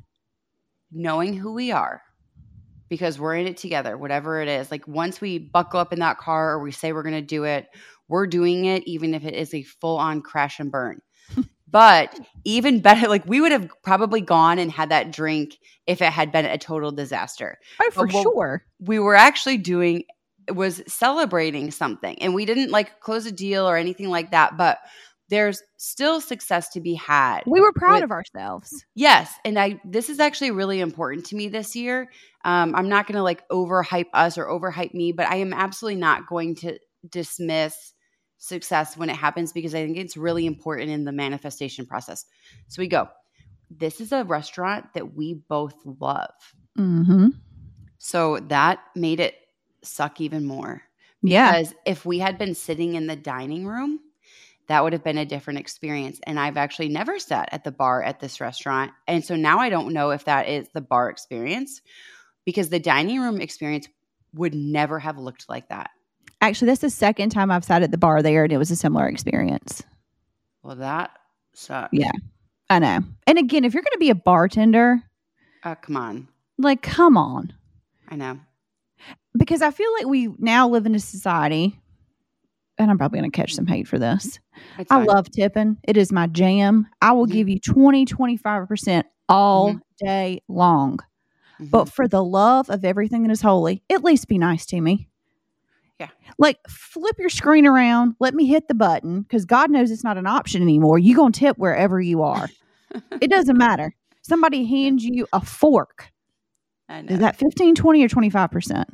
knowing 0.91 1.36
who 1.36 1.53
we 1.53 1.72
are, 1.72 2.01
because 2.89 3.20
we're 3.20 3.36
in 3.36 3.48
it 3.48 3.58
together, 3.58 3.98
whatever 3.98 4.41
it 4.41 4.48
is. 4.48 4.72
Like 4.72 4.88
once 4.88 5.22
we 5.22 5.38
buckle 5.38 5.79
up 5.79 5.94
in 5.94 6.00
that 6.00 6.17
car 6.17 6.53
or 6.53 6.60
we 6.60 6.72
say 6.72 6.94
we're 6.94 7.03
going 7.03 7.15
to 7.15 7.22
do 7.22 7.44
it, 7.44 7.67
we're 8.08 8.27
doing 8.27 8.65
it, 8.65 8.84
even 8.88 9.13
if 9.13 9.25
it 9.25 9.34
is 9.34 9.53
a 9.53 9.63
full 9.63 9.98
on 9.98 10.22
crash 10.22 10.60
and 10.60 10.72
burn. 10.72 11.01
but 11.67 12.17
even 12.44 12.79
better, 12.79 13.08
like 13.10 13.25
we 13.25 13.41
would 13.41 13.51
have 13.51 13.70
probably 13.84 14.22
gone 14.22 14.60
and 14.60 14.72
had 14.72 14.89
that 14.89 15.12
drink 15.12 15.58
if 15.88 16.01
it 16.01 16.12
had 16.12 16.32
been 16.32 16.46
a 16.46 16.58
total 16.58 16.91
disaster. 16.91 17.58
Oh, 17.82 17.91
for 17.91 18.08
But 18.08 18.22
sure. 18.22 18.65
We 18.79 19.00
were 19.00 19.15
actually 19.15 19.58
doing 19.58 20.03
was 20.51 20.81
celebrating 20.87 21.71
something 21.71 22.21
and 22.21 22.33
we 22.33 22.45
didn't 22.45 22.71
like 22.71 22.99
close 22.99 23.25
a 23.25 23.31
deal 23.31 23.67
or 23.67 23.77
anything 23.77 24.09
like 24.09 24.31
that, 24.31 24.57
but 24.57 24.79
there's 25.29 25.63
still 25.77 26.21
success 26.21 26.69
to 26.69 26.81
be 26.81 26.93
had. 26.93 27.41
We 27.47 27.59
were 27.59 27.73
proud 27.73 27.95
with- 27.95 28.03
of 28.03 28.11
ourselves. 28.11 28.85
Yes, 28.93 29.33
and 29.43 29.57
I 29.57 29.81
this 29.83 30.09
is 30.09 30.19
actually 30.19 30.51
really 30.51 30.79
important 30.79 31.25
to 31.27 31.35
me 31.35 31.47
this 31.47 31.75
year. 31.75 32.11
Um, 32.43 32.75
I'm 32.75 32.89
not 32.89 33.07
going 33.07 33.15
to 33.15 33.23
like 33.23 33.47
overhype 33.49 34.09
us 34.13 34.37
or 34.37 34.45
overhype 34.45 34.93
me, 34.93 35.11
but 35.11 35.27
I 35.27 35.37
am 35.37 35.53
absolutely 35.53 35.99
not 35.99 36.27
going 36.27 36.55
to 36.57 36.77
dismiss 37.09 37.93
success 38.37 38.95
when 38.95 39.09
it 39.09 39.15
happens 39.15 39.51
because 39.51 39.73
I 39.73 39.83
think 39.83 39.97
it's 39.97 40.17
really 40.17 40.45
important 40.45 40.91
in 40.91 41.05
the 41.05 41.11
manifestation 41.11 41.85
process. 41.85 42.25
So 42.67 42.81
we 42.81 42.87
go. 42.87 43.07
This 43.71 43.99
is 43.99 44.11
a 44.11 44.23
restaurant 44.23 44.93
that 44.93 45.15
we 45.15 45.33
both 45.33 45.73
love. 45.83 46.29
Mm-hmm. 46.77 47.29
So 47.97 48.39
that 48.49 48.79
made 48.95 49.19
it 49.19 49.35
suck 49.86 50.22
even 50.22 50.46
more. 50.46 50.82
Yeah. 51.22 51.51
Because 51.51 51.74
if 51.86 52.06
we 52.06 52.20
had 52.20 52.38
been 52.38 52.56
sitting 52.56 52.96
in 52.96 53.08
the 53.08 53.15
dining 53.15 53.65
room, 53.65 54.00
that 54.68 54.84
would 54.84 54.94
have 54.94 55.04
been 55.04 55.18
a 55.18 55.25
different 55.25 55.60
experience. 55.60 56.20
And 56.25 56.39
I've 56.39 56.58
actually 56.58 56.89
never 56.89 57.20
sat 57.20 57.50
at 57.51 57.63
the 57.63 57.72
bar 57.72 58.01
at 58.04 58.20
this 58.20 58.42
restaurant. 58.42 58.92
And 59.08 59.24
so 59.24 59.36
now 59.36 59.60
I 59.60 59.70
don't 59.70 59.94
know 59.94 60.10
if 60.12 60.25
that 60.25 60.48
is 60.48 60.68
the 60.74 60.82
bar 60.82 61.10
experience 61.10 61.82
because 62.46 62.70
the 62.70 62.80
dining 62.80 63.20
room 63.22 63.42
experience 63.42 63.88
would 64.34 64.54
never 64.56 65.00
have 65.00 65.18
looked 65.18 65.48
like 65.50 65.70
that. 65.70 65.92
Actually, 66.42 66.68
that's 66.68 66.82
the 66.82 66.89
second 66.89 67.30
time 67.30 67.50
I've 67.51 67.63
sat 67.63 67.82
at 67.84 67.92
the 67.92 67.98
bar 67.98 68.22
there 68.22 68.44
and 68.44 68.51
it 68.54 68.58
was 68.58 68.72
a 68.72 68.75
similar 68.75 69.08
experience. 69.08 69.84
Well, 70.63 70.75
that 70.77 71.12
sucks. 71.54 71.94
Yeah. 71.94 72.12
I 72.70 72.80
know. 72.80 73.00
And 73.27 73.38
again, 73.38 73.63
if 73.63 73.74
you're 73.74 73.84
going 73.84 73.94
to 73.94 74.00
be 74.00 74.10
a 74.10 74.15
bartender, 74.15 75.01
Uh, 75.63 75.75
come 75.75 75.96
on. 75.96 76.27
like, 76.58 76.82
come 76.82 77.18
on. 77.18 77.54
I 78.10 78.15
know. 78.15 78.39
Because 79.38 79.62
I 79.62 79.72
feel 79.72 79.92
like 79.98 80.08
we 80.08 80.30
now 80.38 80.68
live 80.70 80.86
in 80.86 80.96
a 80.96 81.00
society, 81.00 81.80
and 82.77 82.89
I'm 82.89 82.98
probably 82.98 83.20
going 83.20 83.32
to 83.32 83.36
catch 83.36 83.54
some 83.54 83.65
hate 83.68 83.88
for 83.88 84.00
this. 84.00 84.39
I 84.80 84.84
fine. 84.86 85.06
love 85.06 85.30
tipping, 85.32 85.77
it 85.88 85.98
is 85.98 86.12
my 86.12 86.27
jam. 86.27 86.88
I 87.01 87.12
will 87.12 87.27
Mhm. 87.27 87.32
give 87.32 87.50
you 87.50 87.60
20, 87.60 88.06
25% 88.06 89.06
all 89.27 89.77
day 90.00 90.42
long. 90.48 91.00
Mhm. 91.60 91.72
But 91.72 91.89
for 91.89 92.08
the 92.08 92.24
love 92.24 92.70
of 92.70 92.84
everything 92.86 93.24
that 93.24 93.32
is 93.32 93.42
holy, 93.42 93.84
at 93.89 94.04
least 94.04 94.27
be 94.27 94.38
nice 94.38 94.65
to 94.68 94.80
me. 94.82 95.10
Yeah. 96.00 96.10
Like 96.38 96.60
flip 96.68 97.15
your 97.18 97.30
screen 97.30 97.65
around, 97.65 98.15
let 98.20 98.34
me 98.36 98.46
hit 98.46 98.68
the 98.68 98.74
button 98.74 99.22
because 99.22 99.46
God 99.46 99.72
knows 99.72 99.92
it's 99.92 100.04
not 100.04 100.18
an 100.18 100.27
option 100.27 100.62
anymore. 100.62 101.00
You're 101.00 101.15
going 101.15 101.32
to 101.32 101.39
tip 101.39 101.58
wherever 101.58 102.01
you 102.01 102.22
are. 102.24 102.50
it 103.22 103.30
doesn't 103.30 103.58
matter. 103.58 103.96
Somebody 104.22 104.65
hands 104.65 105.06
you 105.06 105.27
a 105.32 105.39
fork. 105.39 106.12
Is 106.89 107.20
that 107.20 107.38
15, 107.38 107.75
20, 107.75 108.04
or 108.04 108.10
25%? 108.10 108.86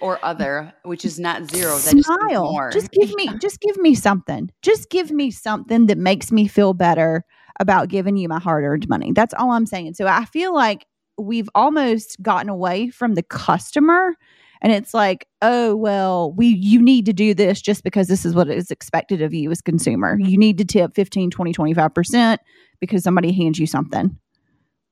Or 0.00 0.18
other, 0.24 0.72
which 0.82 1.04
is 1.04 1.18
not 1.18 1.50
zero. 1.50 1.76
That 1.76 1.96
just 1.96 2.06
Smile. 2.06 2.52
more. 2.52 2.70
Just 2.70 2.90
give 2.92 3.14
me 3.14 3.30
just 3.40 3.60
give 3.60 3.76
me 3.78 3.94
something. 3.94 4.50
Just 4.62 4.90
give 4.90 5.10
me 5.10 5.30
something 5.30 5.86
that 5.86 5.98
makes 5.98 6.30
me 6.32 6.46
feel 6.46 6.74
better 6.74 7.24
about 7.60 7.88
giving 7.88 8.16
you 8.16 8.28
my 8.28 8.38
hard-earned 8.38 8.88
money. 8.88 9.12
That's 9.12 9.34
all 9.34 9.50
I'm 9.50 9.66
saying. 9.66 9.94
So 9.94 10.06
I 10.06 10.24
feel 10.26 10.54
like 10.54 10.86
we've 11.18 11.48
almost 11.54 12.22
gotten 12.22 12.48
away 12.48 12.90
from 12.90 13.14
the 13.14 13.22
customer 13.22 14.14
and 14.60 14.72
it's 14.72 14.94
like, 14.94 15.26
"Oh, 15.42 15.76
well, 15.76 16.32
we 16.32 16.48
you 16.48 16.82
need 16.82 17.06
to 17.06 17.12
do 17.12 17.34
this 17.34 17.60
just 17.60 17.84
because 17.84 18.08
this 18.08 18.24
is 18.24 18.34
what 18.34 18.48
is 18.48 18.70
expected 18.70 19.22
of 19.22 19.32
you 19.34 19.50
as 19.50 19.60
consumer. 19.60 20.16
You 20.20 20.36
need 20.36 20.58
to 20.58 20.64
tip 20.64 20.94
15, 20.94 21.30
20, 21.30 21.52
25% 21.52 22.38
because 22.80 23.02
somebody 23.02 23.32
hands 23.32 23.58
you 23.58 23.66
something." 23.66 24.18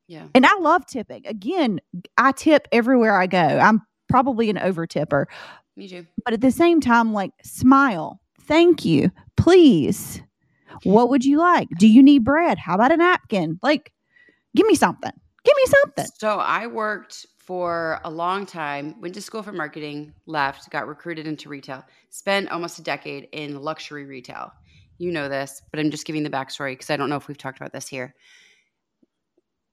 yeah. 0.09 0.27
And 0.35 0.47
I 0.47 0.57
love 0.61 0.87
tipping. 0.87 1.27
Again, 1.27 1.81
I 2.17 2.33
tip 2.33 2.69
everywhere 2.73 3.19
I 3.19 3.27
go. 3.27 3.39
I'm 3.39 3.83
probably 4.09 4.51
an 4.51 4.59
over 4.59 4.87
tipper 4.87 5.29
Me 5.77 5.89
too. 5.89 6.07
but 6.25 6.35
at 6.35 6.41
the 6.41 6.51
same 6.51 6.81
time, 6.81 7.13
like, 7.13 7.33
smile. 7.43 8.21
Thank 8.43 8.85
you. 8.85 9.11
Please. 9.37 10.23
What 10.85 11.09
would 11.09 11.25
you 11.25 11.39
like? 11.39 11.69
Do 11.79 11.89
you 11.89 12.03
need 12.03 12.25
bread? 12.25 12.59
How 12.59 12.75
about 12.75 12.93
a 12.93 12.97
napkin? 12.97 13.59
Like, 13.63 13.93
give 14.55 14.67
me 14.67 14.75
something. 14.75 15.13
Give 15.45 15.55
me 15.57 15.65
something. 15.83 16.07
So 16.19 16.39
I 16.39 16.67
worked 16.67 17.27
for 17.39 18.01
a 18.05 18.11
long 18.11 18.45
time, 18.45 19.01
went 19.01 19.15
to 19.15 19.23
school 19.23 19.43
for 19.43 19.53
marketing, 19.53 20.13
left, 20.27 20.69
got 20.71 20.89
recruited 20.89 21.27
into 21.27 21.49
retail, 21.49 21.85
spent 22.11 22.51
almost 22.51 22.79
a 22.81 22.83
decade 22.83 23.29
in 23.33 23.61
luxury 23.63 24.05
retail. 24.05 24.51
You 24.99 25.13
know 25.13 25.29
this, 25.29 25.63
but 25.71 25.79
I'm 25.79 25.91
just 25.91 26.07
giving 26.07 26.25
the 26.25 26.31
backstory 26.31 26.73
because 26.73 26.91
I 26.91 26.97
don't 26.97 27.09
know 27.09 27.17
if 27.17 27.29
we've 27.29 27.39
talked 27.39 27.59
about 27.59 27.73
this 27.73 27.87
here. 27.87 28.15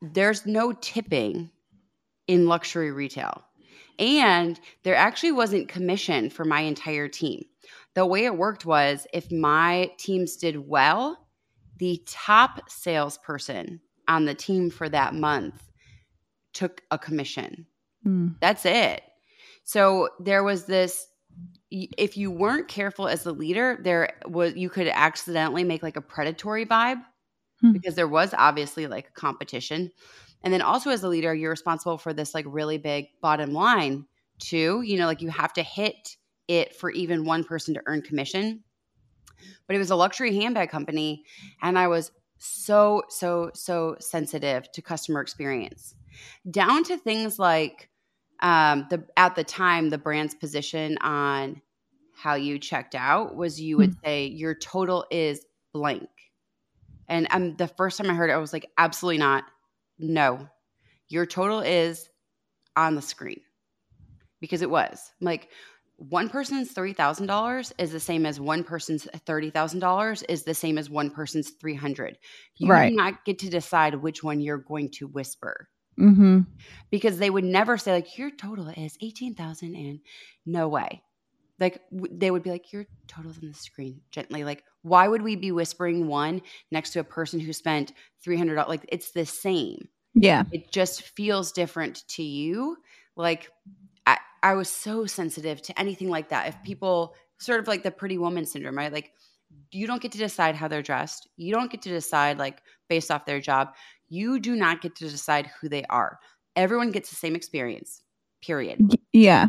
There's 0.02 0.46
no 0.46 0.74
tipping 0.74 1.50
in 2.28 2.46
luxury 2.48 2.92
retail. 2.92 3.44
And 4.00 4.60
there 4.84 4.96
actually 4.96 5.32
wasn't 5.32 5.68
commission 5.68 6.30
for 6.30 6.46
my 6.46 6.62
entire 6.62 7.08
team. 7.08 7.46
The 7.94 8.06
way 8.06 8.26
it 8.26 8.36
worked 8.36 8.66
was 8.66 9.06
if 9.14 9.32
my 9.32 9.92
teams 9.98 10.36
did 10.36 10.68
well, 10.68 11.28
the 11.78 12.02
top 12.06 12.70
salesperson 12.70 13.82
on 14.08 14.26
the 14.26 14.36
team 14.36 14.70
for 14.70 14.90
that 14.90 15.14
month 15.14 15.70
took 16.54 16.82
a 16.92 16.98
commission. 16.98 17.66
Mm. 18.06 18.36
That's 18.40 18.66
it. 18.66 19.02
So 19.64 20.10
there 20.20 20.44
was 20.44 20.66
this 20.66 21.08
if 21.72 22.16
you 22.16 22.30
weren't 22.30 22.68
careful 22.68 23.08
as 23.08 23.24
the 23.24 23.34
leader, 23.34 23.80
there 23.82 24.10
was 24.28 24.56
you 24.56 24.70
could 24.70 24.88
accidentally 24.88 25.64
make 25.64 25.82
like 25.82 25.96
a 25.96 26.02
predatory 26.02 26.66
vibe 26.66 27.02
Hmm. 27.64 27.72
because 27.72 27.96
there 27.96 28.08
was 28.08 28.34
obviously 28.38 28.88
like 28.88 29.08
a 29.08 29.20
competition. 29.20 29.92
And 30.44 30.54
then 30.54 30.62
also 30.62 30.90
as 30.90 31.04
a 31.04 31.08
leader, 31.08 31.34
you're 31.34 31.50
responsible 31.50 31.98
for 31.98 32.14
this 32.14 32.34
like 32.34 32.46
really 32.48 32.78
big 32.78 33.08
bottom 33.22 33.54
line 33.54 34.06
too. 34.40 34.82
You 34.82 34.98
know, 34.98 35.06
like 35.06 35.22
you 35.22 35.30
have 35.30 35.54
to 35.54 35.64
hit 35.64 36.18
it 36.48 36.76
for 36.76 36.92
even 36.92 37.26
one 37.26 37.44
person 37.44 37.74
to 37.76 37.82
earn 37.86 38.02
commission. 38.02 38.64
But 39.68 39.76
it 39.76 39.80
was 39.80 39.92
a 39.92 39.96
luxury 39.96 40.36
handbag 40.36 40.70
company 40.70 41.24
and 41.62 41.80
I 41.80 41.88
was 41.88 42.12
so 42.46 43.04
so 43.08 43.50
so 43.54 43.96
sensitive 44.02 44.70
to 44.74 44.82
customer 44.82 45.22
experience 45.22 45.96
down 46.50 46.84
to 46.84 46.98
things 46.98 47.40
like 47.40 47.90
um, 48.42 48.86
the 48.90 49.06
at 49.16 49.36
the 49.36 49.46
time 49.46 49.90
the 49.90 49.98
brand's 49.98 50.36
position 50.36 50.98
on 51.00 51.62
how 52.14 52.36
you 52.36 52.60
checked 52.60 52.96
out 52.96 53.36
was 53.36 53.62
you 53.62 53.78
would 53.78 53.96
say 54.04 54.26
your 54.26 54.54
total 54.54 55.06
is 55.10 55.46
blank 55.74 56.10
and 57.08 57.28
um, 57.32 57.56
the 57.56 57.68
first 57.68 57.98
time 57.98 58.12
i 58.12 58.14
heard 58.14 58.30
it 58.30 58.34
i 58.34 58.38
was 58.38 58.52
like 58.52 58.70
absolutely 58.78 59.20
not 59.20 59.46
no 60.00 60.48
your 61.10 61.26
total 61.26 61.60
is 61.62 62.10
on 62.76 62.96
the 62.96 63.02
screen 63.02 63.42
because 64.40 64.62
it 64.62 64.70
was 64.70 65.12
like 65.22 65.50
one 65.98 66.28
person's 66.28 66.74
$3000 66.74 67.72
is 67.78 67.92
the 67.92 68.00
same 68.00 68.26
as 68.26 68.40
one 68.40 68.64
person's 68.64 69.06
$30000 69.28 70.24
is 70.28 70.44
the 70.44 70.54
same 70.56 70.78
as 70.78 70.90
one 70.90 71.10
person's 71.12 71.52
300 71.52 72.18
you 72.58 72.70
Right. 72.70 72.90
do 72.90 72.96
not 72.96 73.24
get 73.26 73.40
to 73.40 73.50
decide 73.50 73.96
which 73.96 74.24
one 74.24 74.40
you're 74.42 74.58
going 74.58 74.90
to 74.92 75.08
whisper 75.08 75.70
Mm-hmm. 76.00 76.40
because 76.90 77.20
they 77.20 77.30
would 77.30 77.44
never 77.44 77.78
say 77.78 77.92
like 77.92 78.18
your 78.18 78.32
total 78.32 78.68
is 78.70 78.98
18,000 79.00 79.76
and 79.76 80.00
no 80.44 80.68
way. 80.68 81.04
Like 81.64 81.82
w- 81.92 82.16
they 82.16 82.30
would 82.30 82.44
be 82.44 82.52
like 82.52 82.72
your 82.72 82.86
totals 83.08 83.38
on 83.42 83.48
the 83.48 83.54
screen. 83.54 84.02
Gently 84.12 84.44
like 84.44 84.64
why 84.82 85.08
would 85.08 85.22
we 85.22 85.36
be 85.36 85.52
whispering 85.52 86.08
one 86.08 86.42
next 86.72 86.92
to 86.92 87.00
a 87.00 87.04
person 87.04 87.40
who 87.40 87.54
spent 87.54 87.94
$300 88.26 88.68
like 88.68 88.86
it's 88.90 89.12
the 89.12 89.26
same. 89.26 89.88
Yeah. 90.16 90.44
it 90.52 90.72
just 90.72 91.02
feels 91.02 91.52
different 91.52 92.04
to 92.10 92.24
you. 92.24 92.78
Like 93.16 93.50
I, 94.06 94.18
I 94.44 94.54
was 94.54 94.70
so 94.70 95.06
sensitive 95.06 95.62
to 95.64 95.80
anything 95.80 96.10
like 96.10 96.30
that. 96.30 96.48
If 96.48 96.62
people 96.64 97.16
sort 97.40 97.60
of 97.60 97.68
like 97.68 97.84
the 97.84 97.92
pretty 97.92 98.18
woman 98.18 98.46
syndrome 98.46 98.78
right? 98.78 98.94
Like 98.94 99.12
you 99.72 99.88
don't 99.88 100.02
get 100.02 100.12
to 100.12 100.18
decide 100.18 100.56
how 100.56 100.68
they're 100.68 100.82
dressed. 100.82 101.28
You 101.38 101.54
don't 101.54 101.72
get 101.72 101.82
to 101.84 101.90
decide 101.90 102.38
like 102.38 102.62
based 102.90 103.10
off 103.10 103.26
their 103.26 103.40
job. 103.40 103.70
You 104.10 104.40
do 104.40 104.56
not 104.56 104.82
get 104.82 104.96
to 104.98 105.10
decide 105.10 105.50
who 105.60 105.70
they 105.70 105.84
are. 105.86 106.20
Everyone 106.56 106.92
gets 106.92 107.10
the 107.10 107.16
same 107.16 107.36
experience 107.36 108.04
period. 108.44 108.80
Yeah. 109.12 109.48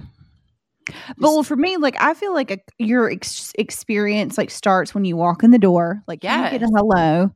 But 0.87 1.17
well, 1.19 1.43
for 1.43 1.57
me, 1.57 1.77
like 1.77 1.97
I 2.01 2.15
feel 2.15 2.35
like 2.35 2.51
a, 2.51 2.59
your 2.79 3.11
ex- 3.11 3.53
experience 3.59 4.39
like 4.39 4.51
starts 4.51 4.95
when 4.95 5.05
you 5.05 5.17
walk 5.17 5.43
in 5.43 5.51
the 5.51 5.59
door. 5.59 6.03
Like, 6.07 6.25
get 6.51 6.63
a 6.63 6.67
hello? 6.75 7.31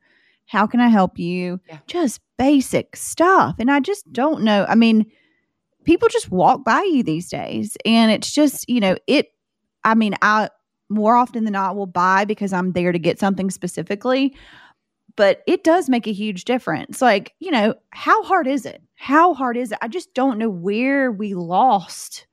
How 0.47 0.67
can 0.67 0.81
I 0.81 0.88
help 0.88 1.19
you? 1.19 1.61
Yeah. 1.69 1.78
Just 1.87 2.21
basic 2.38 2.97
stuff. 2.97 3.57
And 3.59 3.71
I 3.71 3.81
just 3.81 4.11
don't 4.12 4.43
know. 4.43 4.64
I 4.69 4.75
mean, 4.75 5.11
people 5.85 6.09
just 6.09 6.31
walk 6.31 6.64
by 6.64 6.83
you 6.83 7.02
these 7.02 7.28
days, 7.28 7.76
and 7.85 8.11
it's 8.11 8.33
just 8.33 8.69
you 8.69 8.81
know 8.81 8.97
it. 9.07 9.28
I 9.85 9.95
mean, 9.95 10.14
I 10.23 10.49
more 10.88 11.17
often 11.17 11.45
than 11.45 11.52
not 11.52 11.76
will 11.76 11.87
buy 11.87 12.25
because 12.25 12.52
I'm 12.52 12.73
there 12.73 12.93
to 12.93 12.99
get 12.99 13.19
something 13.19 13.50
specifically. 13.50 14.35
But 15.17 15.43
it 15.49 15.64
does 15.64 15.88
make 15.88 16.07
a 16.07 16.12
huge 16.12 16.45
difference. 16.45 17.02
Like, 17.02 17.35
you 17.40 17.50
know, 17.50 17.75
how 17.90 18.23
hard 18.23 18.47
is 18.47 18.64
it? 18.64 18.81
How 18.95 19.35
hard 19.35 19.57
is 19.57 19.73
it? 19.73 19.78
I 19.83 19.88
just 19.88 20.14
don't 20.14 20.38
know 20.38 20.49
where 20.49 21.11
we 21.11 21.35
lost 21.35 22.27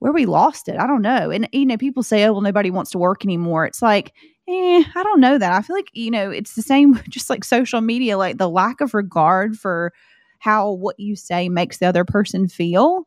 where 0.00 0.12
we 0.12 0.26
lost 0.26 0.68
it. 0.68 0.78
I 0.78 0.86
don't 0.86 1.02
know. 1.02 1.30
And 1.30 1.48
you 1.52 1.66
know, 1.66 1.76
people 1.76 2.02
say, 2.02 2.24
"Oh, 2.24 2.32
well, 2.32 2.42
nobody 2.42 2.70
wants 2.70 2.90
to 2.92 2.98
work 2.98 3.24
anymore." 3.24 3.66
It's 3.66 3.82
like, 3.82 4.12
eh, 4.48 4.84
I 4.94 5.02
don't 5.02 5.20
know 5.20 5.38
that. 5.38 5.52
I 5.52 5.62
feel 5.62 5.76
like 5.76 5.90
you 5.92 6.10
know, 6.10 6.30
it's 6.30 6.54
the 6.54 6.62
same, 6.62 7.00
just 7.08 7.30
like 7.30 7.44
social 7.44 7.80
media, 7.80 8.18
like 8.18 8.38
the 8.38 8.48
lack 8.48 8.80
of 8.80 8.94
regard 8.94 9.56
for 9.58 9.92
how 10.38 10.72
what 10.72 10.98
you 11.00 11.16
say 11.16 11.48
makes 11.48 11.78
the 11.78 11.86
other 11.86 12.04
person 12.04 12.48
feel. 12.48 13.04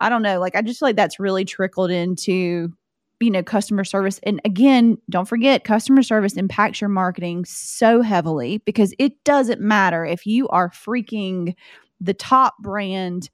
I 0.00 0.08
don't 0.08 0.22
know. 0.22 0.40
Like, 0.40 0.56
I 0.56 0.62
just 0.62 0.80
feel 0.80 0.88
like 0.88 0.96
that's 0.96 1.20
really 1.20 1.44
trickled 1.44 1.90
into 1.90 2.72
you 3.20 3.30
know 3.30 3.42
customer 3.42 3.84
service 3.84 4.20
and 4.22 4.40
again 4.44 4.96
don't 5.10 5.26
forget 5.28 5.64
customer 5.64 6.02
service 6.02 6.34
impacts 6.34 6.80
your 6.80 6.88
marketing 6.88 7.44
so 7.44 8.00
heavily 8.00 8.58
because 8.58 8.94
it 8.98 9.12
doesn't 9.24 9.60
matter 9.60 10.04
if 10.04 10.24
you 10.24 10.48
are 10.50 10.70
freaking 10.70 11.54
the 12.00 12.14
top 12.14 12.56
brand 12.60 13.28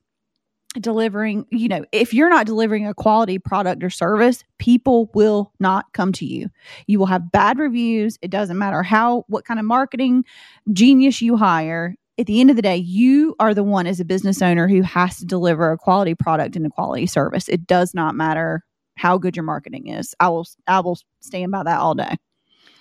delivering, 0.80 1.46
you 1.50 1.68
know, 1.68 1.84
if 1.92 2.12
you're 2.12 2.28
not 2.28 2.46
delivering 2.46 2.86
a 2.86 2.94
quality 2.94 3.38
product 3.38 3.82
or 3.84 3.90
service, 3.90 4.42
people 4.58 5.10
will 5.14 5.52
not 5.60 5.92
come 5.92 6.12
to 6.12 6.26
you. 6.26 6.48
You 6.86 6.98
will 6.98 7.06
have 7.06 7.30
bad 7.30 7.58
reviews. 7.58 8.18
It 8.22 8.30
doesn't 8.30 8.58
matter 8.58 8.82
how, 8.82 9.24
what 9.28 9.44
kind 9.44 9.60
of 9.60 9.66
marketing 9.66 10.24
genius 10.72 11.22
you 11.22 11.36
hire. 11.36 11.94
At 12.18 12.26
the 12.26 12.40
end 12.40 12.50
of 12.50 12.56
the 12.56 12.62
day, 12.62 12.76
you 12.76 13.34
are 13.40 13.54
the 13.54 13.64
one 13.64 13.86
as 13.86 14.00
a 14.00 14.04
business 14.04 14.40
owner 14.42 14.68
who 14.68 14.82
has 14.82 15.18
to 15.18 15.24
deliver 15.24 15.72
a 15.72 15.78
quality 15.78 16.14
product 16.14 16.56
and 16.56 16.66
a 16.66 16.70
quality 16.70 17.06
service. 17.06 17.48
It 17.48 17.66
does 17.66 17.94
not 17.94 18.14
matter 18.14 18.64
how 18.96 19.18
good 19.18 19.36
your 19.36 19.44
marketing 19.44 19.88
is. 19.88 20.14
I 20.20 20.28
will, 20.28 20.46
I 20.66 20.80
will 20.80 20.98
stand 21.20 21.50
by 21.50 21.64
that 21.64 21.80
all 21.80 21.94
day. 21.94 22.16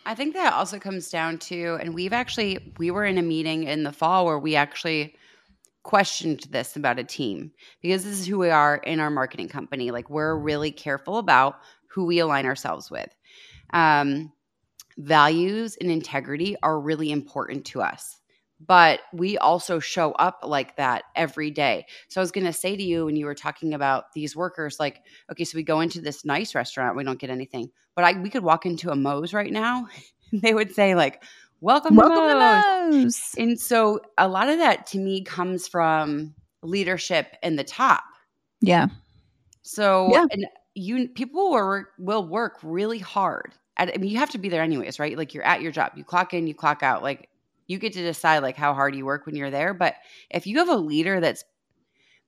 I 0.05 0.15
think 0.15 0.33
that 0.33 0.53
also 0.53 0.79
comes 0.79 1.09
down 1.09 1.37
to, 1.39 1.77
and 1.81 1.93
we've 1.93 2.13
actually, 2.13 2.73
we 2.77 2.91
were 2.91 3.05
in 3.05 3.17
a 3.17 3.21
meeting 3.21 3.63
in 3.63 3.83
the 3.83 3.91
fall 3.93 4.25
where 4.25 4.37
we 4.37 4.55
actually 4.55 5.15
questioned 5.83 6.47
this 6.49 6.75
about 6.75 6.99
a 6.99 7.03
team 7.03 7.51
because 7.81 8.03
this 8.03 8.19
is 8.19 8.25
who 8.25 8.39
we 8.39 8.49
are 8.49 8.77
in 8.77 8.99
our 8.99 9.09
marketing 9.09 9.49
company. 9.49 9.91
Like 9.91 10.09
we're 10.09 10.35
really 10.35 10.71
careful 10.71 11.17
about 11.17 11.55
who 11.87 12.05
we 12.05 12.19
align 12.19 12.45
ourselves 12.45 12.89
with. 12.89 13.13
Um, 13.71 14.31
values 14.97 15.77
and 15.79 15.91
integrity 15.91 16.55
are 16.63 16.79
really 16.79 17.11
important 17.11 17.65
to 17.65 17.81
us, 17.81 18.19
but 18.65 19.01
we 19.11 19.37
also 19.37 19.79
show 19.79 20.11
up 20.13 20.39
like 20.43 20.77
that 20.77 21.03
every 21.15 21.51
day. 21.51 21.85
So 22.07 22.21
I 22.21 22.23
was 22.23 22.31
going 22.31 22.45
to 22.45 22.53
say 22.53 22.75
to 22.75 22.83
you 22.83 23.05
when 23.05 23.15
you 23.15 23.25
were 23.25 23.35
talking 23.35 23.73
about 23.73 24.05
these 24.13 24.35
workers, 24.35 24.79
like, 24.79 25.01
okay, 25.31 25.43
so 25.43 25.57
we 25.57 25.63
go 25.63 25.81
into 25.81 26.01
this 26.01 26.23
nice 26.23 26.55
restaurant, 26.55 26.95
we 26.95 27.03
don't 27.03 27.19
get 27.19 27.29
anything, 27.29 27.69
but 27.95 28.05
I 28.05 28.13
we 28.19 28.29
could 28.29 28.43
walk 28.43 28.65
into 28.65 28.91
a 28.91 28.95
Moe's 28.95 29.33
right 29.33 29.51
now, 29.51 29.87
and 30.31 30.41
they 30.41 30.53
would 30.53 30.73
say 30.73 30.95
like, 30.95 31.23
"Welcome, 31.63 31.95
Welcome 31.95 32.17
to 32.17 32.35
Moe's." 32.35 32.91
to 32.91 33.01
Moe's. 33.03 33.35
And 33.37 33.59
so 33.59 34.01
a 34.17 34.27
lot 34.27 34.49
of 34.49 34.59
that 34.59 34.85
to 34.87 34.99
me 34.99 35.23
comes 35.23 35.67
from 35.67 36.35
leadership 36.61 37.37
in 37.41 37.55
the 37.55 37.63
top. 37.63 38.03
Yeah. 38.59 38.87
So 39.61 40.09
Yeah. 40.11 40.25
and 40.29 40.45
you 40.75 41.07
people 41.07 41.51
will 41.51 41.85
will 41.97 42.27
work 42.27 42.59
really 42.63 42.99
hard. 42.99 43.53
At, 43.77 43.93
I 43.93 43.97
mean, 43.97 44.11
you 44.11 44.17
have 44.17 44.31
to 44.31 44.37
be 44.37 44.49
there 44.49 44.61
anyways, 44.61 44.99
right? 44.99 45.17
Like 45.17 45.33
you're 45.33 45.45
at 45.45 45.61
your 45.61 45.71
job, 45.71 45.93
you 45.95 46.03
clock 46.03 46.33
in, 46.33 46.47
you 46.47 46.53
clock 46.53 46.83
out. 46.83 47.01
Like 47.01 47.29
you 47.67 47.79
get 47.79 47.93
to 47.93 48.03
decide 48.03 48.39
like 48.39 48.57
how 48.57 48.73
hard 48.73 48.93
you 48.95 49.05
work 49.05 49.25
when 49.25 49.35
you're 49.35 49.49
there. 49.49 49.73
But 49.73 49.95
if 50.29 50.45
you 50.45 50.59
have 50.59 50.69
a 50.69 50.75
leader 50.75 51.19
that's 51.21 51.43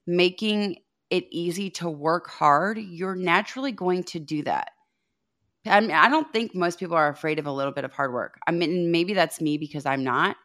making 0.06 0.78
it 1.10 1.26
easy 1.30 1.70
to 1.70 1.90
work 1.90 2.28
hard, 2.28 2.78
you're 2.78 3.14
naturally 3.14 3.70
going 3.72 4.02
to 4.04 4.18
do 4.18 4.42
that. 4.44 4.70
I 5.66 5.80
mean, 5.80 5.90
I 5.90 6.08
don't 6.08 6.30
think 6.32 6.54
most 6.54 6.78
people 6.78 6.96
are 6.96 7.08
afraid 7.08 7.38
of 7.38 7.46
a 7.46 7.52
little 7.52 7.72
bit 7.72 7.84
of 7.84 7.92
hard 7.92 8.12
work. 8.12 8.38
I 8.46 8.52
mean, 8.52 8.90
maybe 8.90 9.14
that's 9.14 9.40
me 9.40 9.58
because 9.58 9.86
I'm 9.86 10.04
not. 10.04 10.36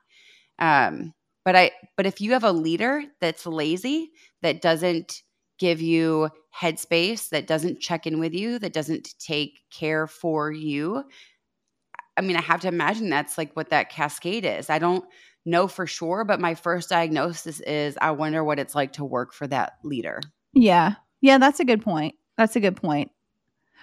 Um, 0.60 1.14
but 1.44 1.56
I, 1.56 1.72
but 1.98 2.06
if 2.06 2.22
you 2.22 2.34
have 2.34 2.44
a 2.44 2.52
leader 2.52 3.04
that's 3.20 3.46
lazy, 3.46 4.12
that 4.42 4.62
doesn't 4.62 5.22
give 5.60 5.82
you 5.82 6.30
headspace, 6.60 7.30
that 7.30 7.48
doesn't 7.48 7.80
check 7.80 8.06
in 8.06 8.20
with 8.20 8.34
you, 8.34 8.60
that 8.60 8.74
doesn't 8.74 9.16
take 9.20 9.60
care 9.72 10.08
for 10.08 10.52
you, 10.52 11.04
I 12.18 12.22
mean, 12.22 12.36
I 12.36 12.42
have 12.42 12.62
to 12.62 12.68
imagine 12.68 13.10
that's 13.10 13.38
like 13.38 13.56
what 13.56 13.70
that 13.70 13.90
cascade 13.90 14.46
is. 14.46 14.70
I 14.70 14.80
don't 14.80 15.04
know 15.46 15.68
for 15.68 15.88
sure, 15.88 16.24
but 16.24 16.40
my 16.40 16.56
first 16.56 16.90
diagnosis 16.90 17.60
is 17.62 17.98
I 18.02 18.12
wonder 18.12 18.44
what 18.44 18.60
it's 18.60 18.76
like 18.76 18.94
to 18.94 19.06
work 19.06 19.34
for 19.34 19.48
that 19.48 19.74
leader. 19.84 20.22
Yeah. 20.54 20.96
Yeah, 21.22 21.38
that's 21.38 21.60
a 21.60 21.66
good 21.66 21.82
point. 21.82 22.16
That's 22.38 22.56
a 22.56 22.60
good 22.60 22.76
point. 22.76 23.12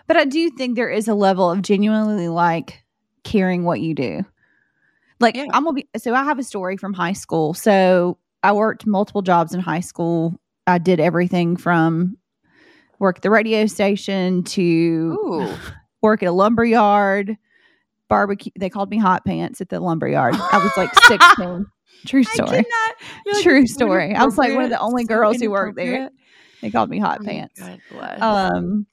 But 0.06 0.16
I 0.16 0.24
do 0.24 0.50
think 0.50 0.76
there 0.76 0.88
is 0.88 1.08
a 1.08 1.14
level 1.14 1.50
of 1.50 1.62
genuinely 1.62 2.28
like 2.28 2.82
caring 3.24 3.64
what 3.64 3.80
you 3.80 3.94
do. 3.94 4.24
Like 5.20 5.36
Yeah. 5.36 5.46
I'm 5.52 5.64
gonna 5.64 5.74
be 5.74 5.88
so 5.96 6.14
I 6.14 6.24
have 6.24 6.38
a 6.38 6.44
story 6.44 6.76
from 6.76 6.92
high 6.94 7.12
school. 7.12 7.54
So 7.54 8.18
I 8.42 8.52
worked 8.52 8.86
multiple 8.86 9.22
jobs 9.22 9.52
in 9.52 9.60
high 9.60 9.80
school. 9.80 10.38
I 10.66 10.78
did 10.78 11.00
everything 11.00 11.56
from 11.56 12.16
work 12.98 13.18
at 13.18 13.22
the 13.22 13.30
radio 13.30 13.66
station 13.66 14.44
to 14.44 15.18
Ooh. 15.24 15.54
work 16.02 16.22
at 16.22 16.28
a 16.28 16.32
lumber 16.32 16.64
yard, 16.64 17.36
barbecue. 18.08 18.52
They 18.58 18.70
called 18.70 18.90
me 18.90 18.98
hot 18.98 19.24
pants 19.24 19.60
at 19.60 19.68
the 19.68 19.80
lumber 19.80 20.08
yard. 20.08 20.34
I 20.36 20.58
was 20.58 20.72
like 20.76 20.94
16. 21.06 21.66
True 22.06 22.22
story. 22.22 22.64
True 23.42 23.66
story. 23.66 24.14
I 24.14 24.24
was 24.24 24.38
like 24.38 24.54
one 24.54 24.64
of 24.64 24.70
the 24.70 24.78
only 24.78 25.04
girls 25.04 25.40
who 25.40 25.50
worked 25.50 25.76
there. 25.76 26.10
They 26.62 26.70
called 26.70 26.90
me 26.90 26.98
hot 26.98 27.24
pants. 27.24 27.60
Oh 27.62 27.66
God 27.66 27.80
bless. 27.90 28.22
Um, 28.22 28.86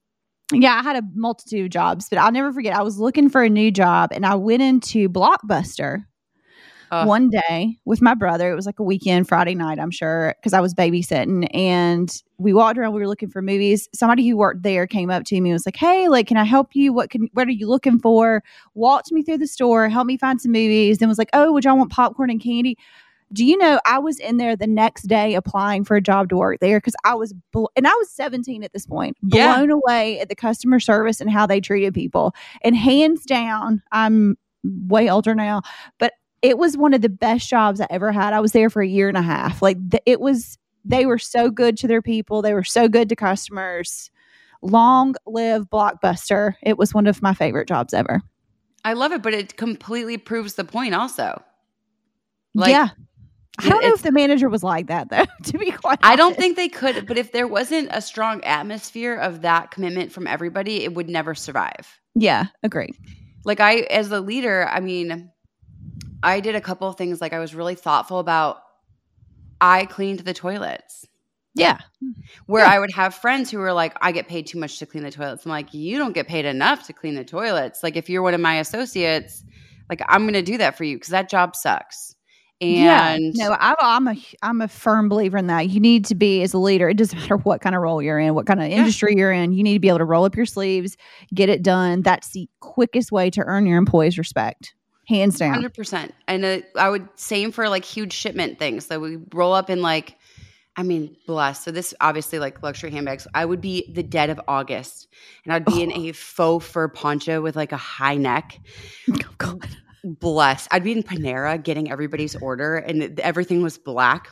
yeah, 0.54 0.80
I 0.80 0.84
had 0.84 0.96
a 0.96 1.08
multitude 1.14 1.66
of 1.66 1.72
jobs, 1.72 2.10
but 2.10 2.20
I'll 2.20 2.32
never 2.32 2.54
forget. 2.54 2.76
I 2.76 2.84
was 2.84 3.00
looking 3.00 3.30
for 3.30 3.44
a 3.44 3.50
new 3.50 3.72
job, 3.72 4.12
and 4.14 4.26
I 4.26 4.36
went 4.36 4.62
into 4.62 5.10
Blockbuster 5.10 6.06
Ugh. 6.92 7.08
one 7.08 7.30
day 7.30 7.78
with 7.86 8.02
my 8.02 8.14
brother. 8.14 8.52
It 8.52 8.56
was 8.56 8.68
like 8.68 8.80
a 8.80 8.84
weekend, 8.84 9.28
Friday 9.28 9.56
night, 9.56 9.80
I'm 9.80 9.92
sure, 9.92 10.36
because 10.40 10.54
I 10.54 10.62
was 10.62 10.74
babysitting. 10.76 11.48
And 11.54 12.12
we 12.38 12.54
walked 12.54 12.78
around. 12.78 12.94
We 12.94 13.00
were 13.02 13.08
looking 13.08 13.30
for 13.30 13.42
movies. 13.42 13.90
Somebody 13.94 14.28
who 14.28 14.38
worked 14.38 14.62
there 14.64 14.86
came 14.86 15.10
up 15.10 15.24
to 15.26 15.42
me 15.42 15.50
and 15.50 15.56
was 15.56 15.66
like, 15.66 15.78
"Hey, 15.78 16.08
like, 16.10 16.28
can 16.28 16.38
I 16.38 16.44
help 16.44 16.76
you? 16.76 16.94
What 16.94 17.10
can? 17.10 17.28
What 17.34 17.48
are 17.48 17.52
you 17.52 17.68
looking 17.68 18.00
for?" 18.00 18.44
Walked 18.76 19.12
me 19.12 19.24
through 19.24 19.40
the 19.40 19.48
store, 19.48 19.90
helped 19.90 20.08
me 20.08 20.18
find 20.18 20.40
some 20.40 20.52
movies, 20.52 21.00
then 21.00 21.10
was 21.10 21.18
like, 21.18 21.30
"Oh, 21.34 21.52
would 21.54 21.66
y'all 21.66 21.78
want 21.78 21.92
popcorn 21.92 22.30
and 22.30 22.42
candy?" 22.42 22.78
Do 23.36 23.44
you 23.44 23.58
know 23.58 23.80
I 23.86 24.00
was 24.00 24.18
in 24.20 24.38
there 24.38 24.56
the 24.56 24.66
next 24.66 25.04
day 25.04 25.36
applying 25.36 25.84
for 25.84 25.96
a 25.98 26.02
job 26.02 26.30
to 26.30 26.38
work 26.38 26.60
there 26.62 26.78
because 26.78 26.96
I 27.04 27.16
was 27.16 27.34
bl- 27.52 27.66
and 27.76 27.86
I 27.86 27.92
was 27.92 28.10
17 28.12 28.64
at 28.64 28.72
this 28.72 28.86
point, 28.86 29.18
Yeah. 29.24 29.56
blown 29.58 29.72
away 29.72 30.20
at 30.22 30.30
the 30.30 30.36
customer 30.36 30.80
service 30.80 31.20
and 31.20 31.30
how 31.30 31.46
they 31.46 31.60
treated 31.60 31.94
people. 31.94 32.34
And 32.64 32.76
hands 32.78 33.26
down, 33.26 33.82
I'm 33.92 34.38
way 34.64 35.10
older 35.10 35.36
now, 35.36 35.64
but 36.00 36.14
it 36.42 36.58
was 36.58 36.78
one 36.78 36.94
of 36.94 37.02
the 37.02 37.10
best 37.10 37.50
jobs 37.50 37.82
I 37.82 37.88
ever 37.90 38.12
had. 38.14 38.32
I 38.32 38.40
was 38.40 38.54
there 38.54 38.70
for 38.70 38.82
a 38.82 38.88
year 38.88 39.10
and 39.10 39.18
a 39.18 39.22
half. 39.22 39.62
Like 39.62 39.78
th- 39.92 40.04
it 40.06 40.22
was, 40.22 40.58
they 40.86 41.06
were 41.06 41.18
so 41.18 41.50
good 41.50 41.76
to 41.80 41.88
their 41.88 42.02
people. 42.02 42.42
They 42.42 42.54
were 42.54 42.64
so 42.64 42.88
good 42.88 43.10
to 43.10 43.16
customers. 43.18 44.12
Long 44.62 45.16
live 45.28 45.70
Blockbuster. 45.70 46.54
It 46.64 46.78
was 46.78 46.94
one 46.94 47.06
of 47.06 47.22
my 47.22 47.34
favorite 47.34 47.68
jobs 47.68 47.94
ever. 47.94 48.22
I 48.86 48.94
love 48.94 49.12
it, 49.12 49.22
but 49.22 49.34
it 49.34 49.58
completely 49.58 50.18
proves 50.18 50.54
the 50.54 50.64
point 50.64 50.94
also. 50.96 51.42
Like, 52.54 52.72
yeah. 52.72 52.90
I 53.58 53.70
don't 53.70 53.82
know 53.82 53.94
if 53.94 54.02
the 54.02 54.12
manager 54.12 54.50
was 54.50 54.64
like 54.64 54.88
that 54.88 55.10
though, 55.10 55.26
to 55.44 55.58
be 55.58 55.72
quite 55.72 56.00
I 56.04 56.16
don't 56.16 56.36
think 56.36 56.56
they 56.56 56.70
could, 56.70 57.08
but 57.08 57.18
if 57.18 57.32
there 57.32 57.48
wasn't 57.48 57.90
a 57.92 58.02
strong 58.02 58.44
atmosphere 58.44 59.16
of 59.16 59.42
that 59.42 59.72
commitment 59.72 60.12
from 60.12 60.28
everybody, 60.28 60.84
it 60.84 60.94
would 60.94 61.10
never 61.10 61.36
survive. 61.36 62.00
Yeah, 62.16 62.48
agreed. 62.64 62.96
Like 63.46 63.60
I 63.60 63.82
as 63.82 64.10
the 64.10 64.22
leader, 64.22 64.68
I 64.70 64.80
mean, 64.80 65.32
I 66.24 66.40
did 66.40 66.56
a 66.56 66.62
couple 66.62 66.88
of 66.88 66.98
things 66.98 67.22
like 67.22 67.34
I 67.34 67.40
was 67.40 67.56
really 67.56 67.76
thoughtful 67.76 68.20
about 68.20 68.62
I 69.62 69.86
cleaned 69.86 70.20
the 70.20 70.34
toilets. 70.34 71.06
Yeah. 71.54 71.78
Where 72.48 72.66
Yeah. 72.66 72.72
I 72.72 72.80
would 72.80 72.92
have 72.92 73.16
friends 73.16 73.50
who 73.50 73.60
were 73.60 73.72
like, 73.72 73.96
I 74.02 74.12
get 74.12 74.28
paid 74.28 74.48
too 74.48 74.60
much 74.60 74.78
to 74.80 74.86
clean 74.86 75.04
the 75.04 75.12
toilets. 75.12 75.46
I'm 75.46 75.50
like, 75.52 75.74
you 75.74 75.98
don't 75.98 76.12
get 76.12 76.28
paid 76.28 76.46
enough 76.46 76.86
to 76.88 76.94
clean 76.94 77.16
the 77.16 77.24
toilets. 77.24 77.82
Like, 77.82 77.96
if 77.96 78.10
you're 78.10 78.22
one 78.22 78.34
of 78.34 78.42
my 78.42 78.56
associates, 78.60 79.44
like, 79.90 80.02
I'm 80.08 80.24
going 80.24 80.34
to 80.34 80.42
do 80.42 80.58
that 80.58 80.78
for 80.78 80.84
you 80.84 80.98
because 80.98 81.12
that 81.12 81.30
job 81.30 81.56
sucks. 81.56 82.15
And 82.62 82.72
yeah. 82.72 83.18
no, 83.34 83.52
I, 83.60 83.76
I'm 83.82 84.08
a 84.08 84.16
I'm 84.42 84.62
a 84.62 84.68
firm 84.70 85.10
believer 85.10 85.38
in 85.38 85.48
that. 85.48 85.70
You 85.70 85.82
need 85.82 86.06
to 86.06 86.16
be 86.16 86.42
as 86.42 86.54
a 86.54 86.58
leader. 86.58 86.88
It 86.88 86.96
doesn't 86.96 87.20
matter 87.20 87.38
what 87.38 87.62
kind 87.62 87.76
of 87.76 87.82
role 87.82 88.02
you're 88.02 88.20
in, 88.20 88.34
what 88.34 88.46
kind 88.46 88.62
of 88.62 88.68
industry 88.68 89.16
you're 89.18 89.32
in. 89.32 89.52
You 89.52 89.64
need 89.64 89.74
to 89.74 89.80
be 89.80 89.90
able 89.90 89.98
to 90.00 90.06
roll 90.06 90.24
up 90.24 90.38
your 90.38 90.46
sleeves, 90.46 90.96
get 91.34 91.50
it 91.50 91.62
done. 91.62 92.02
That's 92.02 92.32
the 92.32 92.48
quickest 92.62 93.12
way 93.12 93.30
to 93.32 93.42
earn 93.42 93.66
your 93.66 93.78
employees' 93.78 94.18
respect, 94.18 94.74
hands 95.08 95.38
down. 95.38 95.54
Hundred 95.54 95.74
percent, 95.74 96.14
and 96.30 96.46
uh, 96.46 96.60
I 96.78 96.90
would 96.90 97.08
same 97.16 97.52
for 97.52 97.68
like 97.68 97.84
huge 97.84 98.14
shipment 98.14 98.58
things. 98.58 98.86
So 98.86 99.00
we 99.00 99.18
roll 99.34 99.54
up 99.54 99.70
in 99.70 99.82
like, 99.82 100.16
I 100.78 100.84
mean, 100.84 101.14
bless. 101.28 101.66
So 101.66 101.72
this 101.72 101.94
obviously 102.00 102.40
like 102.40 102.64
luxury 102.64 102.90
handbags. 102.90 103.28
I 103.34 103.44
would 103.44 103.60
be 103.60 103.92
the 103.94 104.04
dead 104.04 104.30
of 104.30 104.40
August, 104.48 105.10
and 105.44 105.54
I'd 105.54 105.66
be 105.66 105.84
in 105.84 105.92
a 105.92 106.14
faux 106.14 106.66
fur 106.66 106.88
poncho 106.88 107.42
with 107.42 107.58
like 107.58 107.74
a 107.74 107.78
high 107.78 108.16
neck. 108.16 108.60
Oh, 109.12 109.36
God. 109.38 109.78
Bless. 110.06 110.68
I'd 110.72 110.84
be 110.84 110.92
in 110.92 111.02
Panera 111.04 111.62
getting 111.62 111.90
everybody's 111.92 112.36
order, 112.36 112.76
and 112.78 113.20
everything 113.20 113.64
was 113.64 113.78
black. 113.78 114.30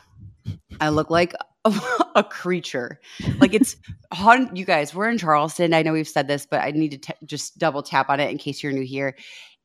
I 0.80 0.90
look 0.90 1.10
like 1.10 1.34
a, 1.66 1.74
a 2.16 2.24
creature. 2.24 3.00
Like 3.40 3.54
it's 3.54 3.76
hot. 4.14 4.56
You 4.56 4.66
guys, 4.66 4.94
we're 4.94 5.10
in 5.10 5.18
Charleston. 5.18 5.74
I 5.74 5.82
know 5.82 5.94
we've 5.94 6.08
said 6.08 6.28
this, 6.28 6.46
but 6.46 6.62
I 6.62 6.72
need 6.72 6.92
to 6.92 6.98
t- 7.00 7.26
just 7.26 7.58
double 7.58 7.82
tap 7.82 8.10
on 8.10 8.20
it 8.20 8.30
in 8.30 8.38
case 8.38 8.62
you're 8.62 8.72
new 8.72 8.86
here. 8.86 9.16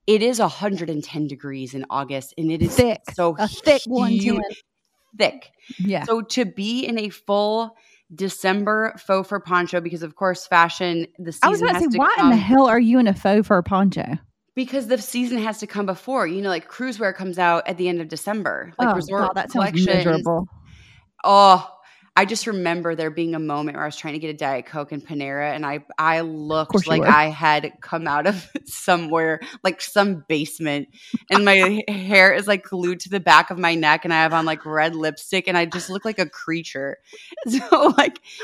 It 0.06 0.22
is 0.22 0.38
110 0.40 1.26
degrees 1.26 1.74
in 1.74 1.84
August, 1.90 2.32
and 2.38 2.50
it 2.50 2.62
is 2.62 2.74
Thick. 2.74 3.02
so 3.12 3.36
A 3.38 3.46
thick 3.46 3.82
one, 3.84 4.18
too. 4.18 4.40
thick. 5.18 5.50
Yeah. 5.78 6.04
So 6.04 6.22
to 6.22 6.46
be 6.46 6.86
in 6.86 6.98
a 6.98 7.10
full 7.10 7.76
December 8.14 8.94
faux 8.98 9.28
fur 9.28 9.40
poncho, 9.40 9.82
because 9.82 10.02
of 10.02 10.14
course 10.16 10.46
fashion 10.46 11.06
the 11.18 11.32
season 11.32 11.46
I 11.46 11.50
was 11.50 11.60
about 11.60 11.82
to 11.82 11.90
say, 11.90 11.98
why 11.98 12.14
come 12.16 12.32
in 12.32 12.38
the 12.38 12.42
hell 12.42 12.66
are 12.66 12.80
you 12.80 12.98
in 12.98 13.06
a 13.06 13.12
faux 13.14 13.46
fur 13.46 13.60
poncho? 13.60 14.16
Because 14.58 14.88
the 14.88 14.98
season 14.98 15.38
has 15.38 15.58
to 15.58 15.68
come 15.68 15.86
before. 15.86 16.26
You 16.26 16.42
know, 16.42 16.48
like 16.48 16.66
cruise 16.66 16.98
wear 16.98 17.12
comes 17.12 17.38
out 17.38 17.68
at 17.68 17.76
the 17.76 17.88
end 17.88 18.00
of 18.00 18.08
December, 18.08 18.72
like 18.76 18.88
oh, 18.88 18.96
resort 18.96 19.28
God, 19.28 19.34
that 19.36 19.50
collections. 19.50 20.26
Oh, 21.22 21.70
I 22.16 22.24
just 22.24 22.48
remember 22.48 22.96
there 22.96 23.12
being 23.12 23.36
a 23.36 23.38
moment 23.38 23.76
where 23.76 23.84
I 23.84 23.86
was 23.86 23.94
trying 23.94 24.14
to 24.14 24.18
get 24.18 24.30
a 24.30 24.36
Diet 24.36 24.66
Coke 24.66 24.90
in 24.90 25.00
Panera 25.00 25.54
and 25.54 25.64
I 25.64 25.84
I 25.96 26.22
looked 26.22 26.88
like 26.88 27.02
were. 27.02 27.06
I 27.06 27.26
had 27.26 27.70
come 27.80 28.08
out 28.08 28.26
of 28.26 28.50
somewhere, 28.64 29.38
like 29.62 29.80
some 29.80 30.24
basement. 30.28 30.88
And 31.30 31.44
my 31.44 31.80
hair 31.86 32.34
is 32.34 32.48
like 32.48 32.64
glued 32.64 32.98
to 33.00 33.10
the 33.10 33.20
back 33.20 33.50
of 33.50 33.60
my 33.60 33.76
neck 33.76 34.04
and 34.04 34.12
I 34.12 34.22
have 34.22 34.34
on 34.34 34.44
like 34.44 34.66
red 34.66 34.96
lipstick 34.96 35.46
and 35.46 35.56
I 35.56 35.66
just 35.66 35.88
look 35.88 36.04
like 36.04 36.18
a 36.18 36.28
creature. 36.28 36.98
So 37.48 37.94
like 37.96 38.18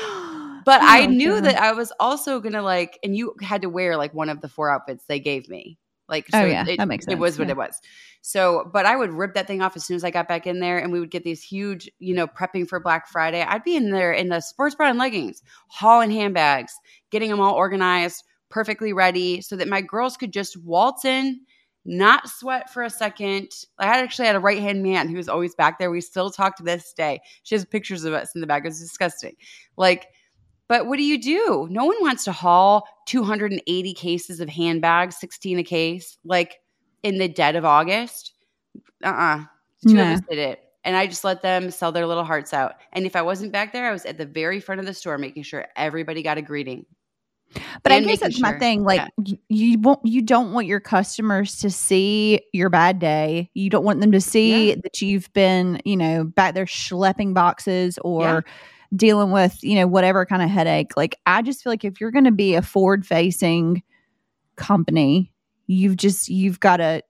but 0.63 0.81
I 0.81 1.07
Oh, 1.07 1.09
knew 1.09 1.33
God. 1.33 1.43
that 1.43 1.61
I 1.61 1.73
was 1.73 1.91
also 1.99 2.39
gonna 2.39 2.61
like 2.61 2.99
and 3.03 3.17
you 3.17 3.35
had 3.41 3.63
to 3.63 3.69
wear 3.69 3.97
like 3.97 4.13
one 4.13 4.29
of 4.29 4.39
the 4.39 4.47
four 4.47 4.69
outfits 4.69 5.03
they 5.07 5.19
gave 5.19 5.49
me. 5.49 5.77
Like 6.07 6.27
Oh, 6.33 6.41
so 6.41 6.45
yeah, 6.45 6.65
it, 6.67 6.77
that 6.77 6.87
makes 6.87 7.07
it 7.07 7.17
was 7.17 7.39
what 7.39 7.47
yeah. 7.47 7.53
it 7.53 7.57
was. 7.57 7.81
So, 8.21 8.69
but 8.73 8.85
I 8.85 8.95
would 8.95 9.11
rip 9.11 9.33
that 9.35 9.47
thing 9.47 9.61
off 9.61 9.75
as 9.75 9.85
soon 9.85 9.95
as 9.95 10.03
I 10.03 10.11
got 10.11 10.27
back 10.27 10.47
in 10.47 10.59
there, 10.59 10.79
and 10.79 10.91
we 10.91 10.99
would 10.99 11.11
get 11.11 11.23
these 11.23 11.43
huge, 11.43 11.89
you 11.99 12.13
know, 12.13 12.27
prepping 12.27 12.67
for 12.67 12.79
Black 12.79 13.07
Friday. 13.07 13.41
I'd 13.41 13.63
be 13.63 13.75
in 13.75 13.91
there 13.91 14.11
in 14.11 14.29
the 14.29 14.39
sports 14.39 14.75
bra 14.75 14.89
and 14.89 14.99
leggings, 14.99 15.41
hauling 15.67 16.11
handbags, 16.11 16.73
getting 17.11 17.29
them 17.29 17.39
all 17.39 17.53
organized, 17.53 18.23
perfectly 18.49 18.93
ready, 18.93 19.41
so 19.41 19.55
that 19.55 19.67
my 19.67 19.81
girls 19.81 20.17
could 20.17 20.33
just 20.33 20.57
waltz 20.57 21.05
in, 21.05 21.41
not 21.85 22.27
sweat 22.29 22.71
for 22.71 22.83
a 22.83 22.89
second. 22.89 23.49
I 23.77 23.85
had 23.85 24.03
actually 24.03 24.25
had 24.25 24.35
a 24.35 24.39
right 24.39 24.59
hand 24.59 24.81
man 24.81 25.07
who 25.07 25.17
was 25.17 25.29
always 25.29 25.53
back 25.53 25.77
there. 25.77 25.91
We 25.91 26.01
still 26.01 26.31
talk 26.31 26.57
to 26.57 26.63
this 26.63 26.93
day. 26.93 27.21
She 27.43 27.53
has 27.55 27.63
pictures 27.63 28.05
of 28.05 28.13
us 28.13 28.33
in 28.33 28.41
the 28.41 28.47
back. 28.47 28.63
It 28.65 28.69
was 28.69 28.79
disgusting. 28.79 29.35
Like, 29.77 30.07
but 30.67 30.87
what 30.87 30.97
do 30.97 31.03
you 31.03 31.21
do? 31.21 31.67
No 31.69 31.85
one 31.85 31.97
wants 32.01 32.23
to 32.25 32.31
haul 32.31 32.87
280 33.07 33.93
cases 33.93 34.39
of 34.39 34.49
handbags, 34.49 35.17
16 35.17 35.59
a 35.59 35.63
case, 35.63 36.17
like 36.23 36.57
in 37.03 37.17
the 37.17 37.27
dead 37.27 37.55
of 37.55 37.65
August. 37.65 38.33
Uh 39.03 39.07
uh 39.09 39.43
Two 39.87 39.93
No. 39.95 40.03
of 40.03 40.07
us 40.09 40.21
did 40.29 40.39
it. 40.39 40.59
And 40.83 40.95
I 40.95 41.07
just 41.07 41.23
let 41.23 41.41
them 41.41 41.71
sell 41.71 41.91
their 41.91 42.05
little 42.07 42.23
hearts 42.23 42.53
out. 42.53 42.75
And 42.93 43.05
if 43.05 43.15
I 43.15 43.21
wasn't 43.23 43.51
back 43.51 43.73
there, 43.73 43.87
I 43.87 43.91
was 43.91 44.05
at 44.05 44.17
the 44.17 44.25
very 44.25 44.59
front 44.59 44.79
of 44.79 44.85
the 44.85 44.93
store 44.93 45.17
making 45.17 45.43
sure 45.43 45.65
everybody 45.75 46.21
got 46.23 46.37
a 46.37 46.41
greeting. 46.43 46.85
But 47.83 47.91
I 47.91 47.99
guess 48.01 48.19
that's 48.19 48.39
my 48.39 48.57
thing. 48.59 48.83
Like 48.83 49.01
Yeah. 49.23 49.35
you 49.49 49.79
won't, 49.79 49.99
you 50.05 50.21
don't 50.21 50.51
want 50.53 50.67
your 50.67 50.79
customers 50.79 51.57
to 51.59 51.69
see 51.69 52.41
your 52.53 52.69
bad 52.69 52.99
day. 52.99 53.49
You 53.53 53.69
don't 53.69 53.83
want 53.85 54.01
them 54.01 54.11
to 54.11 54.21
see 54.21 54.69
Yeah. 54.69 54.75
that 54.83 55.01
you've 55.01 55.31
been, 55.33 55.81
you 55.85 55.95
know, 55.97 56.23
back 56.23 56.53
there 56.55 56.65
schlepping 56.65 57.33
boxes 57.33 57.97
or 58.03 58.23
Yeah. 58.23 58.41
Dealing 58.95 59.31
with, 59.31 59.63
you 59.63 59.75
know, 59.75 59.87
whatever 59.87 60.25
kind 60.25 60.41
of 60.41 60.49
headache. 60.49 60.97
Like 60.97 61.17
I 61.25 61.41
just 61.41 61.63
feel 61.63 61.71
like 61.71 61.85
if 61.85 62.01
you're 62.01 62.11
going 62.11 62.25
to 62.25 62.31
be 62.31 62.55
a 62.55 62.61
forward 62.61 63.05
facing 63.05 63.83
company, 64.55 65.31
you've 65.67 65.97
just 65.97 66.29
you've 66.29 66.59
got 66.59 66.77
to 66.77 67.01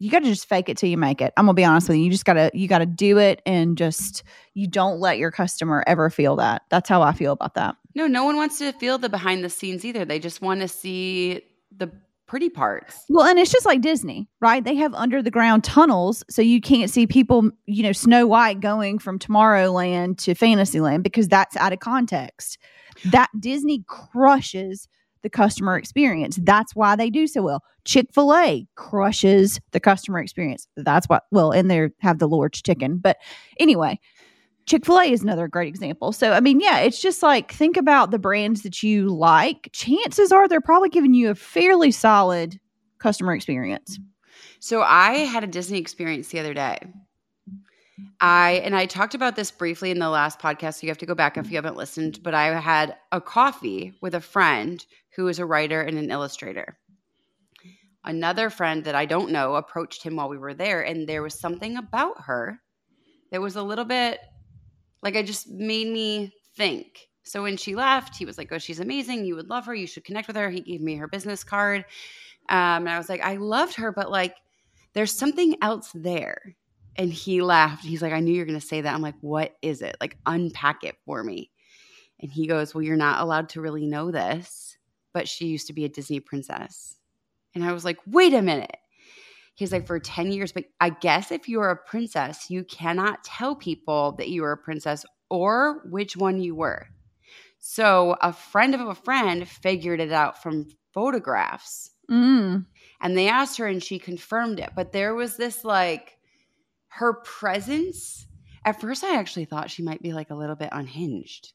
you 0.00 0.10
got 0.10 0.20
to 0.20 0.30
just 0.30 0.48
fake 0.48 0.68
it 0.68 0.78
till 0.78 0.88
you 0.88 0.96
make 0.96 1.20
it. 1.20 1.32
I'm 1.36 1.44
gonna 1.44 1.54
be 1.54 1.64
honest 1.64 1.88
with 1.88 1.98
you. 1.98 2.04
You 2.04 2.10
just 2.10 2.24
gotta 2.24 2.50
you 2.54 2.66
gotta 2.66 2.86
do 2.86 3.18
it 3.18 3.42
and 3.44 3.76
just 3.76 4.22
you 4.54 4.66
don't 4.66 4.98
let 4.98 5.18
your 5.18 5.30
customer 5.30 5.84
ever 5.86 6.08
feel 6.08 6.36
that. 6.36 6.62
That's 6.70 6.88
how 6.88 7.02
I 7.02 7.12
feel 7.12 7.32
about 7.32 7.54
that. 7.54 7.76
No, 7.94 8.06
no 8.06 8.24
one 8.24 8.36
wants 8.36 8.58
to 8.58 8.72
feel 8.72 8.96
the 8.96 9.10
behind 9.10 9.44
the 9.44 9.50
scenes 9.50 9.84
either. 9.84 10.06
They 10.06 10.18
just 10.18 10.40
want 10.40 10.62
to 10.62 10.68
see 10.68 11.42
the 11.76 11.92
pretty 12.30 12.48
parts. 12.48 13.04
Well, 13.08 13.26
and 13.26 13.40
it's 13.40 13.50
just 13.50 13.66
like 13.66 13.80
Disney, 13.80 14.28
right? 14.40 14.62
They 14.62 14.76
have 14.76 14.94
under 14.94 15.20
the 15.20 15.32
ground 15.32 15.64
tunnels, 15.64 16.22
so 16.30 16.40
you 16.42 16.60
can't 16.60 16.88
see 16.88 17.04
people, 17.04 17.50
you 17.66 17.82
know, 17.82 17.90
Snow 17.90 18.28
White 18.28 18.60
going 18.60 19.00
from 19.00 19.18
Tomorrowland 19.18 20.16
to 20.18 20.36
Fantasyland 20.36 21.02
because 21.02 21.26
that's 21.26 21.56
out 21.56 21.72
of 21.72 21.80
context. 21.80 22.56
That 23.06 23.30
Disney 23.40 23.82
crushes 23.88 24.86
the 25.22 25.28
customer 25.28 25.76
experience. 25.76 26.38
That's 26.40 26.74
why 26.76 26.94
they 26.94 27.10
do 27.10 27.26
so 27.26 27.42
well. 27.42 27.64
Chick 27.84 28.06
fil 28.14 28.32
A 28.32 28.64
crushes 28.76 29.58
the 29.72 29.80
customer 29.80 30.20
experience. 30.20 30.68
That's 30.76 31.08
what, 31.08 31.24
well, 31.32 31.50
and 31.50 31.68
they 31.68 31.88
have 31.98 32.20
the 32.20 32.28
Lord's 32.28 32.62
chicken. 32.62 32.98
But 32.98 33.16
anyway, 33.58 33.98
Chick 34.70 34.86
fil 34.86 35.00
A 35.00 35.10
is 35.10 35.24
another 35.24 35.48
great 35.48 35.66
example. 35.66 36.12
So, 36.12 36.30
I 36.30 36.38
mean, 36.38 36.60
yeah, 36.60 36.78
it's 36.78 37.02
just 37.02 37.24
like 37.24 37.50
think 37.50 37.76
about 37.76 38.12
the 38.12 38.20
brands 38.20 38.62
that 38.62 38.84
you 38.84 39.08
like. 39.08 39.68
Chances 39.72 40.30
are 40.30 40.46
they're 40.46 40.60
probably 40.60 40.90
giving 40.90 41.12
you 41.12 41.28
a 41.28 41.34
fairly 41.34 41.90
solid 41.90 42.60
customer 43.00 43.34
experience. 43.34 43.98
So 44.60 44.82
I 44.82 45.24
had 45.26 45.42
a 45.42 45.48
Disney 45.48 45.78
experience 45.78 46.28
the 46.28 46.38
other 46.38 46.54
day. 46.54 46.78
I 48.20 48.62
and 48.64 48.76
I 48.76 48.86
talked 48.86 49.16
about 49.16 49.34
this 49.34 49.50
briefly 49.50 49.90
in 49.90 49.98
the 49.98 50.08
last 50.08 50.38
podcast. 50.38 50.74
So 50.74 50.80
you 50.82 50.90
have 50.90 50.98
to 50.98 51.06
go 51.06 51.16
back 51.16 51.36
if 51.36 51.50
you 51.50 51.56
haven't 51.56 51.76
listened. 51.76 52.20
But 52.22 52.34
I 52.34 52.56
had 52.60 52.94
a 53.10 53.20
coffee 53.20 53.94
with 54.00 54.14
a 54.14 54.20
friend 54.20 54.86
who 55.16 55.26
is 55.26 55.40
a 55.40 55.46
writer 55.46 55.80
and 55.80 55.98
an 55.98 56.12
illustrator. 56.12 56.78
Another 58.04 58.50
friend 58.50 58.84
that 58.84 58.94
I 58.94 59.06
don't 59.06 59.32
know 59.32 59.56
approached 59.56 60.04
him 60.04 60.14
while 60.14 60.28
we 60.28 60.38
were 60.38 60.54
there, 60.54 60.80
and 60.80 61.08
there 61.08 61.24
was 61.24 61.40
something 61.40 61.76
about 61.76 62.20
her 62.26 62.60
that 63.32 63.40
was 63.40 63.56
a 63.56 63.64
little 63.64 63.84
bit 63.84 64.20
like 65.02 65.16
I 65.16 65.22
just 65.22 65.48
made 65.50 65.88
me 65.88 66.32
think. 66.56 67.08
So 67.22 67.42
when 67.42 67.56
she 67.56 67.74
left, 67.76 68.16
he 68.16 68.24
was 68.24 68.38
like, 68.38 68.50
"Oh, 68.52 68.58
she's 68.58 68.80
amazing. 68.80 69.24
You 69.24 69.36
would 69.36 69.48
love 69.50 69.66
her. 69.66 69.74
You 69.74 69.86
should 69.86 70.04
connect 70.04 70.26
with 70.26 70.36
her." 70.36 70.50
He 70.50 70.60
gave 70.60 70.80
me 70.80 70.96
her 70.96 71.08
business 71.08 71.44
card, 71.44 71.84
um, 72.48 72.86
and 72.86 72.90
I 72.90 72.98
was 72.98 73.08
like, 73.08 73.20
"I 73.22 73.36
loved 73.36 73.76
her, 73.76 73.92
but 73.92 74.10
like, 74.10 74.36
there's 74.94 75.12
something 75.12 75.56
else 75.62 75.90
there." 75.94 76.56
And 76.96 77.12
he 77.12 77.42
laughed. 77.42 77.84
He's 77.84 78.02
like, 78.02 78.12
"I 78.12 78.20
knew 78.20 78.32
you 78.34 78.40
were 78.40 78.46
going 78.46 78.60
to 78.60 78.66
say 78.66 78.80
that." 78.82 78.94
I'm 78.94 79.02
like, 79.02 79.16
"What 79.20 79.56
is 79.62 79.82
it? 79.82 79.96
Like, 80.00 80.18
unpack 80.26 80.84
it 80.84 80.96
for 81.06 81.22
me." 81.24 81.50
And 82.20 82.30
he 82.32 82.46
goes, 82.46 82.74
"Well, 82.74 82.82
you're 82.82 82.96
not 82.96 83.20
allowed 83.22 83.50
to 83.50 83.60
really 83.60 83.86
know 83.86 84.10
this, 84.10 84.76
but 85.14 85.28
she 85.28 85.46
used 85.46 85.68
to 85.68 85.72
be 85.72 85.84
a 85.84 85.88
Disney 85.88 86.20
princess." 86.20 86.96
And 87.54 87.64
I 87.64 87.72
was 87.72 87.84
like, 87.84 87.98
"Wait 88.06 88.34
a 88.34 88.42
minute." 88.42 88.76
He's 89.60 89.72
like, 89.72 89.86
for 89.86 90.00
10 90.00 90.32
years, 90.32 90.52
but 90.52 90.64
I 90.80 90.88
guess 90.90 91.30
if 91.30 91.46
you're 91.48 91.68
a 91.70 91.76
princess, 91.76 92.48
you 92.50 92.64
cannot 92.64 93.22
tell 93.24 93.54
people 93.54 94.12
that 94.12 94.28
you 94.30 94.40
were 94.42 94.52
a 94.52 94.56
princess 94.56 95.04
or 95.28 95.82
which 95.88 96.16
one 96.16 96.40
you 96.40 96.54
were. 96.54 96.86
So 97.58 98.16
a 98.22 98.32
friend 98.32 98.74
of 98.74 98.80
a 98.80 98.94
friend 98.94 99.46
figured 99.46 100.00
it 100.00 100.12
out 100.12 100.42
from 100.42 100.66
photographs 100.94 101.90
Mm. 102.10 102.64
and 103.02 103.16
they 103.16 103.28
asked 103.28 103.58
her 103.58 103.66
and 103.66 103.82
she 103.82 103.98
confirmed 103.98 104.58
it. 104.60 104.70
But 104.74 104.92
there 104.92 105.14
was 105.14 105.36
this 105.36 105.62
like 105.64 106.16
her 106.88 107.12
presence. 107.22 108.26
At 108.64 108.80
first, 108.80 109.04
I 109.04 109.16
actually 109.16 109.44
thought 109.44 109.70
she 109.70 109.82
might 109.82 110.02
be 110.02 110.12
like 110.12 110.30
a 110.30 110.34
little 110.34 110.56
bit 110.56 110.70
unhinged. 110.72 111.52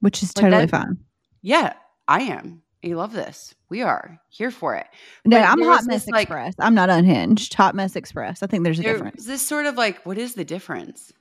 Which 0.00 0.22
is 0.22 0.32
But 0.32 0.40
totally 0.42 0.66
that- 0.66 0.70
fine. 0.70 0.98
Yeah, 1.40 1.72
I 2.08 2.22
am. 2.22 2.62
I 2.84 2.88
love 2.88 3.12
this. 3.12 3.54
We 3.68 3.82
are 3.82 4.20
here 4.28 4.50
for 4.50 4.76
it. 4.76 4.86
No, 5.24 5.38
But 5.38 5.48
I'm 5.48 5.60
there 5.60 5.68
Hot 5.70 5.84
Mess 5.84 6.04
this, 6.04 6.12
like- 6.12 6.22
Express. 6.22 6.54
I'm 6.60 6.74
not 6.74 6.90
unhinged. 6.90 7.54
Hot 7.54 7.74
Mess 7.74 7.96
Express. 7.96 8.42
I 8.42 8.46
think 8.46 8.62
there's 8.64 8.78
a 8.78 8.82
difference. 8.82 9.16
There's 9.24 9.26
this 9.40 9.46
sort 9.46 9.66
of 9.66 9.76
like, 9.76 10.04
what 10.06 10.16
is 10.18 10.34
the 10.34 10.44
difference? 10.44 11.12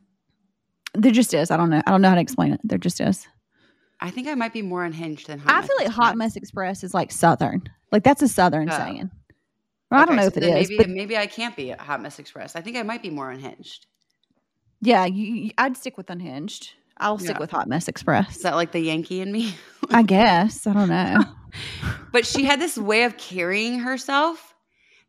There 0.93 1.11
just 1.11 1.33
is. 1.33 1.49
I 1.51 1.57
don't 1.57 1.69
know. 1.69 1.81
I 1.85 1.91
don't 1.91 2.01
know 2.01 2.09
how 2.09 2.15
to 2.15 2.21
explain 2.21 2.53
it. 2.53 2.61
There 2.63 2.77
just 2.77 3.01
is. 3.01 3.27
I 3.99 4.11
think 4.11 4.27
I 4.27 4.35
might 4.35 4.53
be 4.53 4.61
more 4.61 4.83
unhinged 4.85 5.27
than 5.27 5.39
Hot 5.39 5.51
I 5.51 5.59
Mess 5.61 5.67
feel 5.67 5.77
like 5.77 5.87
Hot 5.87 6.15
Mess 6.17 6.35
Express 6.35 6.83
is 6.83 6.93
like 6.93 7.11
Southern. 7.11 7.63
Like 7.91 8.03
that's 8.03 8.21
a 8.21 8.27
Southern 8.27 8.69
Oh. 8.69 8.77
saying. 8.77 9.09
Well, 9.89 10.01
I 10.01 10.05
don't 10.05 10.15
know 10.17 10.23
so 10.23 10.27
if 10.27 10.37
it 10.37 10.43
is. 10.43 10.69
Maybe, 10.69 10.77
but 10.77 10.89
maybe 10.89 11.17
I 11.17 11.25
can't 11.27 11.55
be 11.55 11.69
Hot 11.69 12.01
Mess 12.01 12.19
Express. 12.19 12.55
I 12.55 12.61
think 12.61 12.77
I 12.77 12.83
might 12.83 13.01
be 13.01 13.09
more 13.09 13.31
unhinged. 13.31 13.87
yeah, 14.81 15.05
you, 15.05 15.25
you- 15.25 15.51
I'd 15.57 15.75
stick 15.77 15.97
with 15.97 16.09
unhinged. 16.11 16.73
I'll 16.99 17.17
stick 17.19 17.35
Yeah. 17.35 17.39
with 17.39 17.51
Hot 17.51 17.67
Mess 17.67 17.87
Express. 17.87 18.37
Is 18.37 18.41
that 18.43 18.55
like 18.55 18.71
the 18.71 18.79
Yankee 18.79 19.21
in 19.21 19.31
me? 19.31 19.55
I 19.91 20.03
guess. 20.03 20.67
I 20.67 20.73
don't 20.73 20.89
know. 20.89 21.23
but 22.11 22.25
she 22.25 22.43
had 22.43 22.59
this 22.59 22.77
way 22.77 23.03
of 23.03 23.17
carrying 23.17 23.79
herself 23.79 24.55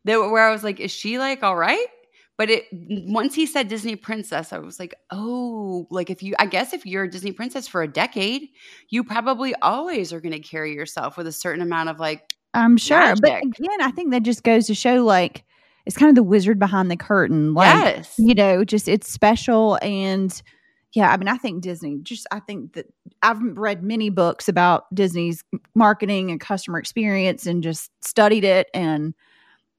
that 0.05 0.19
where 0.19 0.47
I 0.47 0.51
was 0.51 0.63
like, 0.63 0.79
is 0.79 0.91
she 0.91 1.19
like 1.19 1.43
all 1.43 1.55
right? 1.55 1.85
But 2.37 2.49
it 2.49 2.65
once 2.71 3.35
he 3.35 3.45
said 3.45 3.67
Disney 3.67 3.97
princess, 3.97 4.53
I 4.53 4.59
was 4.59 4.79
like, 4.79 4.95
oh, 5.11 5.87
like 5.91 6.09
if 6.09 6.23
you, 6.23 6.35
I 6.39 6.45
guess 6.45 6.71
if 6.71 6.85
you're 6.85 7.03
a 7.03 7.09
Disney 7.09 7.33
princess 7.33 7.67
for 7.67 7.81
a 7.81 7.87
decade, 7.87 8.47
you 8.89 9.03
probably 9.03 9.53
always 9.55 10.13
are 10.13 10.21
going 10.21 10.31
to 10.31 10.39
carry 10.39 10.73
yourself 10.73 11.17
with 11.17 11.27
a 11.27 11.33
certain 11.33 11.61
amount 11.61 11.89
of 11.89 11.99
like, 11.99 12.33
I'm 12.53 12.77
sure. 12.77 13.15
But 13.21 13.43
again, 13.43 13.81
I 13.81 13.91
think 13.91 14.11
that 14.11 14.23
just 14.23 14.43
goes 14.43 14.67
to 14.67 14.73
show 14.73 15.03
like 15.03 15.43
it's 15.85 15.97
kind 15.97 16.09
of 16.09 16.15
the 16.15 16.23
wizard 16.23 16.59
behind 16.59 16.89
the 16.89 16.95
curtain. 16.95 17.53
Like, 17.53 17.97
yes, 17.97 18.15
you 18.17 18.33
know, 18.33 18.63
just 18.63 18.87
it's 18.87 19.11
special 19.11 19.77
and 19.81 20.41
yeah, 20.93 21.11
I 21.11 21.17
mean, 21.17 21.27
I 21.27 21.37
think 21.37 21.61
Disney 21.61 21.99
just 22.01 22.25
I 22.31 22.39
think 22.39 22.73
that 22.73 22.87
I've 23.21 23.39
read 23.41 23.83
many 23.83 24.09
books 24.09 24.47
about 24.47 24.85
Disney's 24.93 25.43
marketing 25.75 26.31
and 26.31 26.39
customer 26.39 26.79
experience 26.79 27.45
and 27.45 27.61
just 27.61 27.91
studied 28.01 28.43
it 28.43 28.67
and 28.73 29.13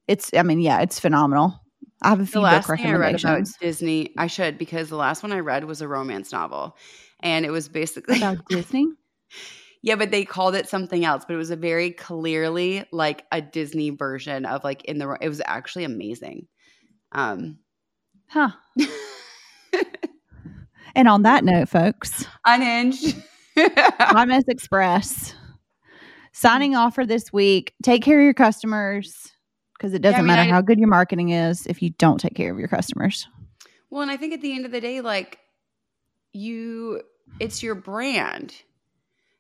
it's 0.07 0.31
I 0.35 0.43
mean, 0.43 0.61
yeah, 0.61 0.81
it's 0.81 1.01
phenomenal. 1.01 1.61
I 2.03 2.11
have 2.11 2.21
a 2.21 2.25
the 2.25 2.31
few 2.31 2.41
last 2.41 2.69
book 2.69 2.79
thing 2.79 2.87
I 2.87 2.93
read 2.93 3.15
about 3.15 3.15
recommendations 3.15 3.57
Disney, 3.61 4.15
I 4.17 4.27
should 4.29 4.57
because 4.57 4.89
the 4.89 4.97
last 4.97 5.23
one 5.23 5.33
I 5.33 5.41
read 5.41 5.65
was 5.65 5.83
a 5.83 5.89
romance 5.89 6.33
novel, 6.33 6.77
and 7.21 7.45
it 7.45 7.51
was 7.51 7.69
basically 7.69 8.17
about 8.17 8.39
Disney. 8.49 8.87
Yeah, 9.83 9.97
but 9.97 10.11
they 10.11 10.25
called 10.25 10.55
it 10.55 10.69
something 10.69 11.05
else, 11.05 11.25
but 11.27 11.35
it 11.35 11.39
was 11.39 11.51
a 11.51 11.57
very 11.57 11.91
clearly 11.91 12.85
like 12.93 13.25
a 13.33 13.41
Disney 13.41 13.91
version 13.91 14.47
of 14.47 14.63
like 14.63 14.85
in 14.85 14.99
the 14.99 15.17
it 15.21 15.29
was 15.29 15.43
actually 15.45 15.85
amazing. 15.85 16.47
Um 17.13 17.59
Huh. 18.29 18.51
And 20.95 21.09
on 21.09 21.23
that 21.23 21.45
note, 21.45 21.69
folks, 21.69 22.27
unhinged. 22.45 23.17
Mess 23.57 24.45
Express 24.49 25.35
signing 26.33 26.75
off 26.77 26.95
for 26.95 27.05
this 27.05 27.33
week. 27.33 27.75
Take 27.83 28.03
care 28.03 28.19
of 28.21 28.25
your 28.25 28.35
customers 28.35 29.33
because 29.77 29.93
it 29.95 30.03
doesn't 30.03 30.21
I 30.21 30.23
mean, 30.23 30.27
matter 30.29 30.43
I- 30.43 30.53
how 30.55 30.61
good 30.61 30.79
your 30.79 30.89
marketing 30.89 31.31
is 31.31 31.67
if 31.67 31.83
you 31.83 31.91
don't 31.91 32.19
take 32.19 32.35
care 32.35 32.53
of 32.53 32.59
your 32.59 32.69
customers. 32.69 33.27
well, 33.91 34.03
and 34.03 34.11
I 34.11 34.17
think 34.17 34.33
at 34.33 34.41
the 34.41 34.55
end 34.55 34.65
of 34.67 34.73
the 34.73 34.81
day 34.81 35.01
like 35.01 35.39
you 36.33 37.03
it's 37.39 37.63
your 37.63 37.75
brand. 37.75 38.55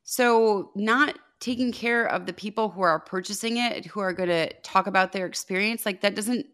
So 0.02 0.70
not 0.74 1.18
taking 1.40 1.72
care 1.72 2.04
of 2.06 2.26
the 2.26 2.32
people 2.32 2.68
who 2.68 2.82
are 2.82 3.00
purchasing 3.00 3.56
it, 3.56 3.86
who 3.86 4.00
are 4.00 4.12
going 4.12 4.28
to 4.28 4.52
talk 4.62 4.86
about 4.86 5.12
their 5.12 5.26
experience, 5.26 5.86
like 5.86 6.02
that 6.02 6.14
doesn't 6.14 6.46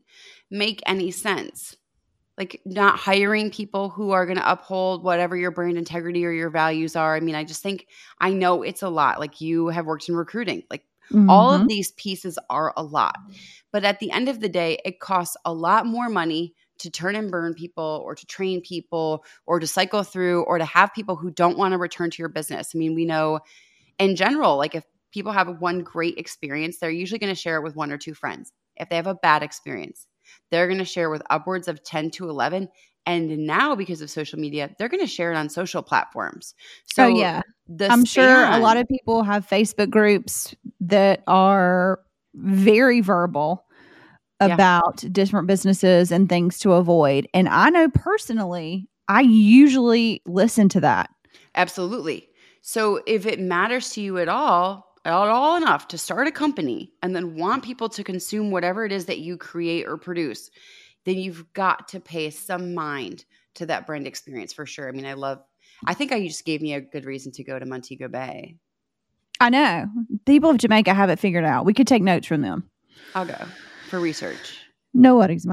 make 0.51 0.81
any 0.87 1.11
sense. 1.11 1.77
Like 2.39 2.61
not 2.67 2.99
hiring 2.99 3.51
people 3.51 3.89
who 3.89 4.11
are 4.11 4.27
going 4.27 4.37
to 4.39 4.51
uphold 4.51 5.03
whatever 5.03 5.37
your 5.37 5.51
brand 5.51 5.79
integrity 5.79 6.25
or 6.27 6.31
your 6.33 6.51
values 6.51 6.95
are. 6.95 7.17
I 7.17 7.21
mean, 7.21 7.35
I 7.35 7.45
just 7.45 7.63
think 7.63 7.87
I 8.21 8.33
know 8.33 8.63
it's 8.63 8.83
a 8.83 8.89
lot. 8.91 9.19
Like 9.21 9.41
you 9.41 9.69
have 9.69 9.87
worked 9.87 10.09
in 10.09 10.17
recruiting. 10.17 10.63
Like 10.71 10.85
all 11.29 11.53
Mhm. 11.53 11.63
of 11.63 11.69
these 11.69 11.93
pieces 11.93 12.39
are 12.51 12.75
a 12.77 12.83
lot. 12.83 13.17
But 13.73 13.85
at 13.85 14.01
the 14.01 14.11
end 14.11 14.29
of 14.29 14.41
the 14.41 14.49
day, 14.49 14.79
it 14.85 15.01
costs 15.01 15.37
a 15.45 15.53
lot 15.53 15.87
more 15.87 16.09
money 16.09 16.55
to 16.79 16.91
turn 16.91 17.17
and 17.17 17.31
burn 17.31 17.55
people 17.55 18.03
or 18.05 18.15
to 18.15 18.27
train 18.27 18.61
people 18.61 19.25
or 19.47 19.59
to 19.61 19.67
cycle 19.67 20.03
through 20.03 20.43
or 20.43 20.59
to 20.59 20.65
have 20.65 20.93
people 20.93 21.17
who 21.17 21.31
don't 21.31 21.57
want 21.57 21.73
to 21.73 21.79
return 21.79 22.11
to 22.11 22.19
your 22.19 22.29
business. 22.29 22.73
I 22.75 22.79
mean, 22.79 22.95
we 22.95 23.07
know 23.07 23.41
in 23.99 24.17
general, 24.17 24.57
like 24.57 24.75
if 24.75 24.85
people 25.13 25.33
have 25.33 25.61
one 25.61 25.81
great 25.83 26.19
experience, 26.19 26.79
they're 26.79 26.91
usually 26.91 27.19
going 27.19 27.35
to 27.35 27.41
share 27.41 27.57
it 27.57 27.63
with 27.63 27.77
one 27.77 27.93
or 27.93 27.99
two 27.99 28.15
friends. 28.15 28.53
If 28.77 28.89
they 28.91 28.97
have 28.97 29.07
a 29.07 29.15
bad 29.15 29.43
experience, 29.43 30.07
they're 30.51 30.67
going 30.67 30.79
to 30.79 30.85
share 30.85 31.11
with 31.11 31.23
upwards 31.31 31.69
of 31.69 31.83
10 31.85 32.11
to 32.13 32.29
11. 32.29 32.69
And 33.09 33.47
now, 33.47 33.77
because 33.77 34.01
of 34.01 34.11
social 34.11 34.39
media, 34.39 34.75
they're 34.79 34.89
going 34.89 35.01
to 35.01 35.07
share 35.07 35.33
it 35.33 35.37
on 35.37 35.49
social 35.49 35.83
platforms. 35.83 36.55
So, 36.87 37.05
oh 37.05 37.09
yeah, 37.09 37.43
the 37.69 37.89
I'm 37.89 38.05
sure 38.05 38.45
a 38.45 38.59
lot 38.59 38.77
of 38.77 38.89
people 38.89 39.23
have 39.23 39.47
Facebook 39.47 39.91
groups 39.91 40.55
that 40.81 41.23
are 41.29 42.01
very 42.35 43.01
verbal 43.01 43.65
Yeah. 44.41 44.55
about 44.55 45.05
different 45.13 45.47
businesses 45.47 46.11
and 46.11 46.29
things 46.29 46.59
to 46.59 46.73
avoid. 46.73 47.29
And 47.33 47.49
I 47.49 47.71
know 47.71 47.89
personally, 47.89 48.89
I 49.09 49.21
usually 49.21 50.21
listen 50.27 50.69
to 50.71 50.81
that. 50.81 51.09
Absolutely. 51.55 52.29
So 52.61 53.01
if 53.07 53.25
it 53.25 53.39
matters 53.39 53.91
to 53.91 54.01
you 54.01 54.19
at 54.19 54.29
all, 54.29 54.86
at 55.07 55.29
all 55.29 55.57
enough 55.57 55.89
to 55.89 55.99
start 55.99 56.27
a 56.27 56.33
company 56.33 56.93
and 57.03 57.15
then 57.15 57.37
want 57.37 57.65
people 57.65 57.89
to 57.91 58.05
consume 58.05 58.51
whatever 58.51 58.85
it 58.85 58.93
is 58.93 59.07
that 59.07 59.19
you 59.19 59.37
create 59.37 59.87
or 59.87 59.97
produce, 59.97 60.51
then 61.05 61.17
you've 61.17 61.53
got 61.53 61.89
to 61.89 62.01
pay 62.01 62.31
some 62.31 62.75
mind 62.75 63.25
to 63.55 63.67
that 63.67 63.87
brand 63.87 64.07
experience 64.07 64.53
for 64.53 64.67
sure. 64.67 64.89
I 64.89 64.93
mean, 64.93 65.07
I 65.07 65.15
love 65.15 65.43
I 65.85 65.95
think 65.95 66.13
I 66.13 66.27
just 66.27 66.45
gave 66.45 66.63
me 66.63 66.75
a 66.75 66.81
good 66.81 67.05
reason 67.05 67.33
to 67.33 67.45
go 67.45 67.59
to 67.59 67.67
Montego 67.67 68.09
Bay. 68.09 68.57
I 69.41 69.51
know 69.51 69.87
people 70.25 70.51
of 70.51 70.59
Jamaica 70.59 70.95
have 70.95 71.11
it 71.11 71.19
figured 71.19 71.45
out. 71.45 71.67
We 71.67 71.75
could 71.75 71.87
take 71.87 72.03
notes 72.03 72.27
from 72.27 72.41
them. 72.41 72.71
I'll 73.15 73.27
go 73.27 73.45
for 73.89 74.01
research. 74.01 74.59
No 74.95 75.17
worries, 75.17 75.47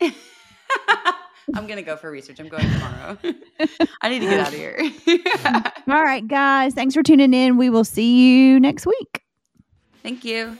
I'm 1.54 1.66
gonna 1.66 1.82
go 1.82 1.96
for 1.96 2.10
research. 2.10 2.40
I'm 2.40 2.48
going 2.48 2.68
tomorrow. 2.70 3.18
I 4.00 4.08
need 4.08 4.20
to 4.20 4.26
get 4.26 4.40
out 4.40 4.48
of 4.48 4.54
here. 4.54 4.78
All 5.88 6.02
right, 6.02 6.26
guys. 6.26 6.74
Thanks 6.74 6.94
for 6.94 7.02
tuning 7.02 7.34
in. 7.34 7.56
We 7.56 7.70
will 7.70 7.84
see 7.84 8.16
you 8.16 8.60
next 8.60 8.86
week. 8.86 9.22
Thank 10.02 10.24
you. 10.24 10.56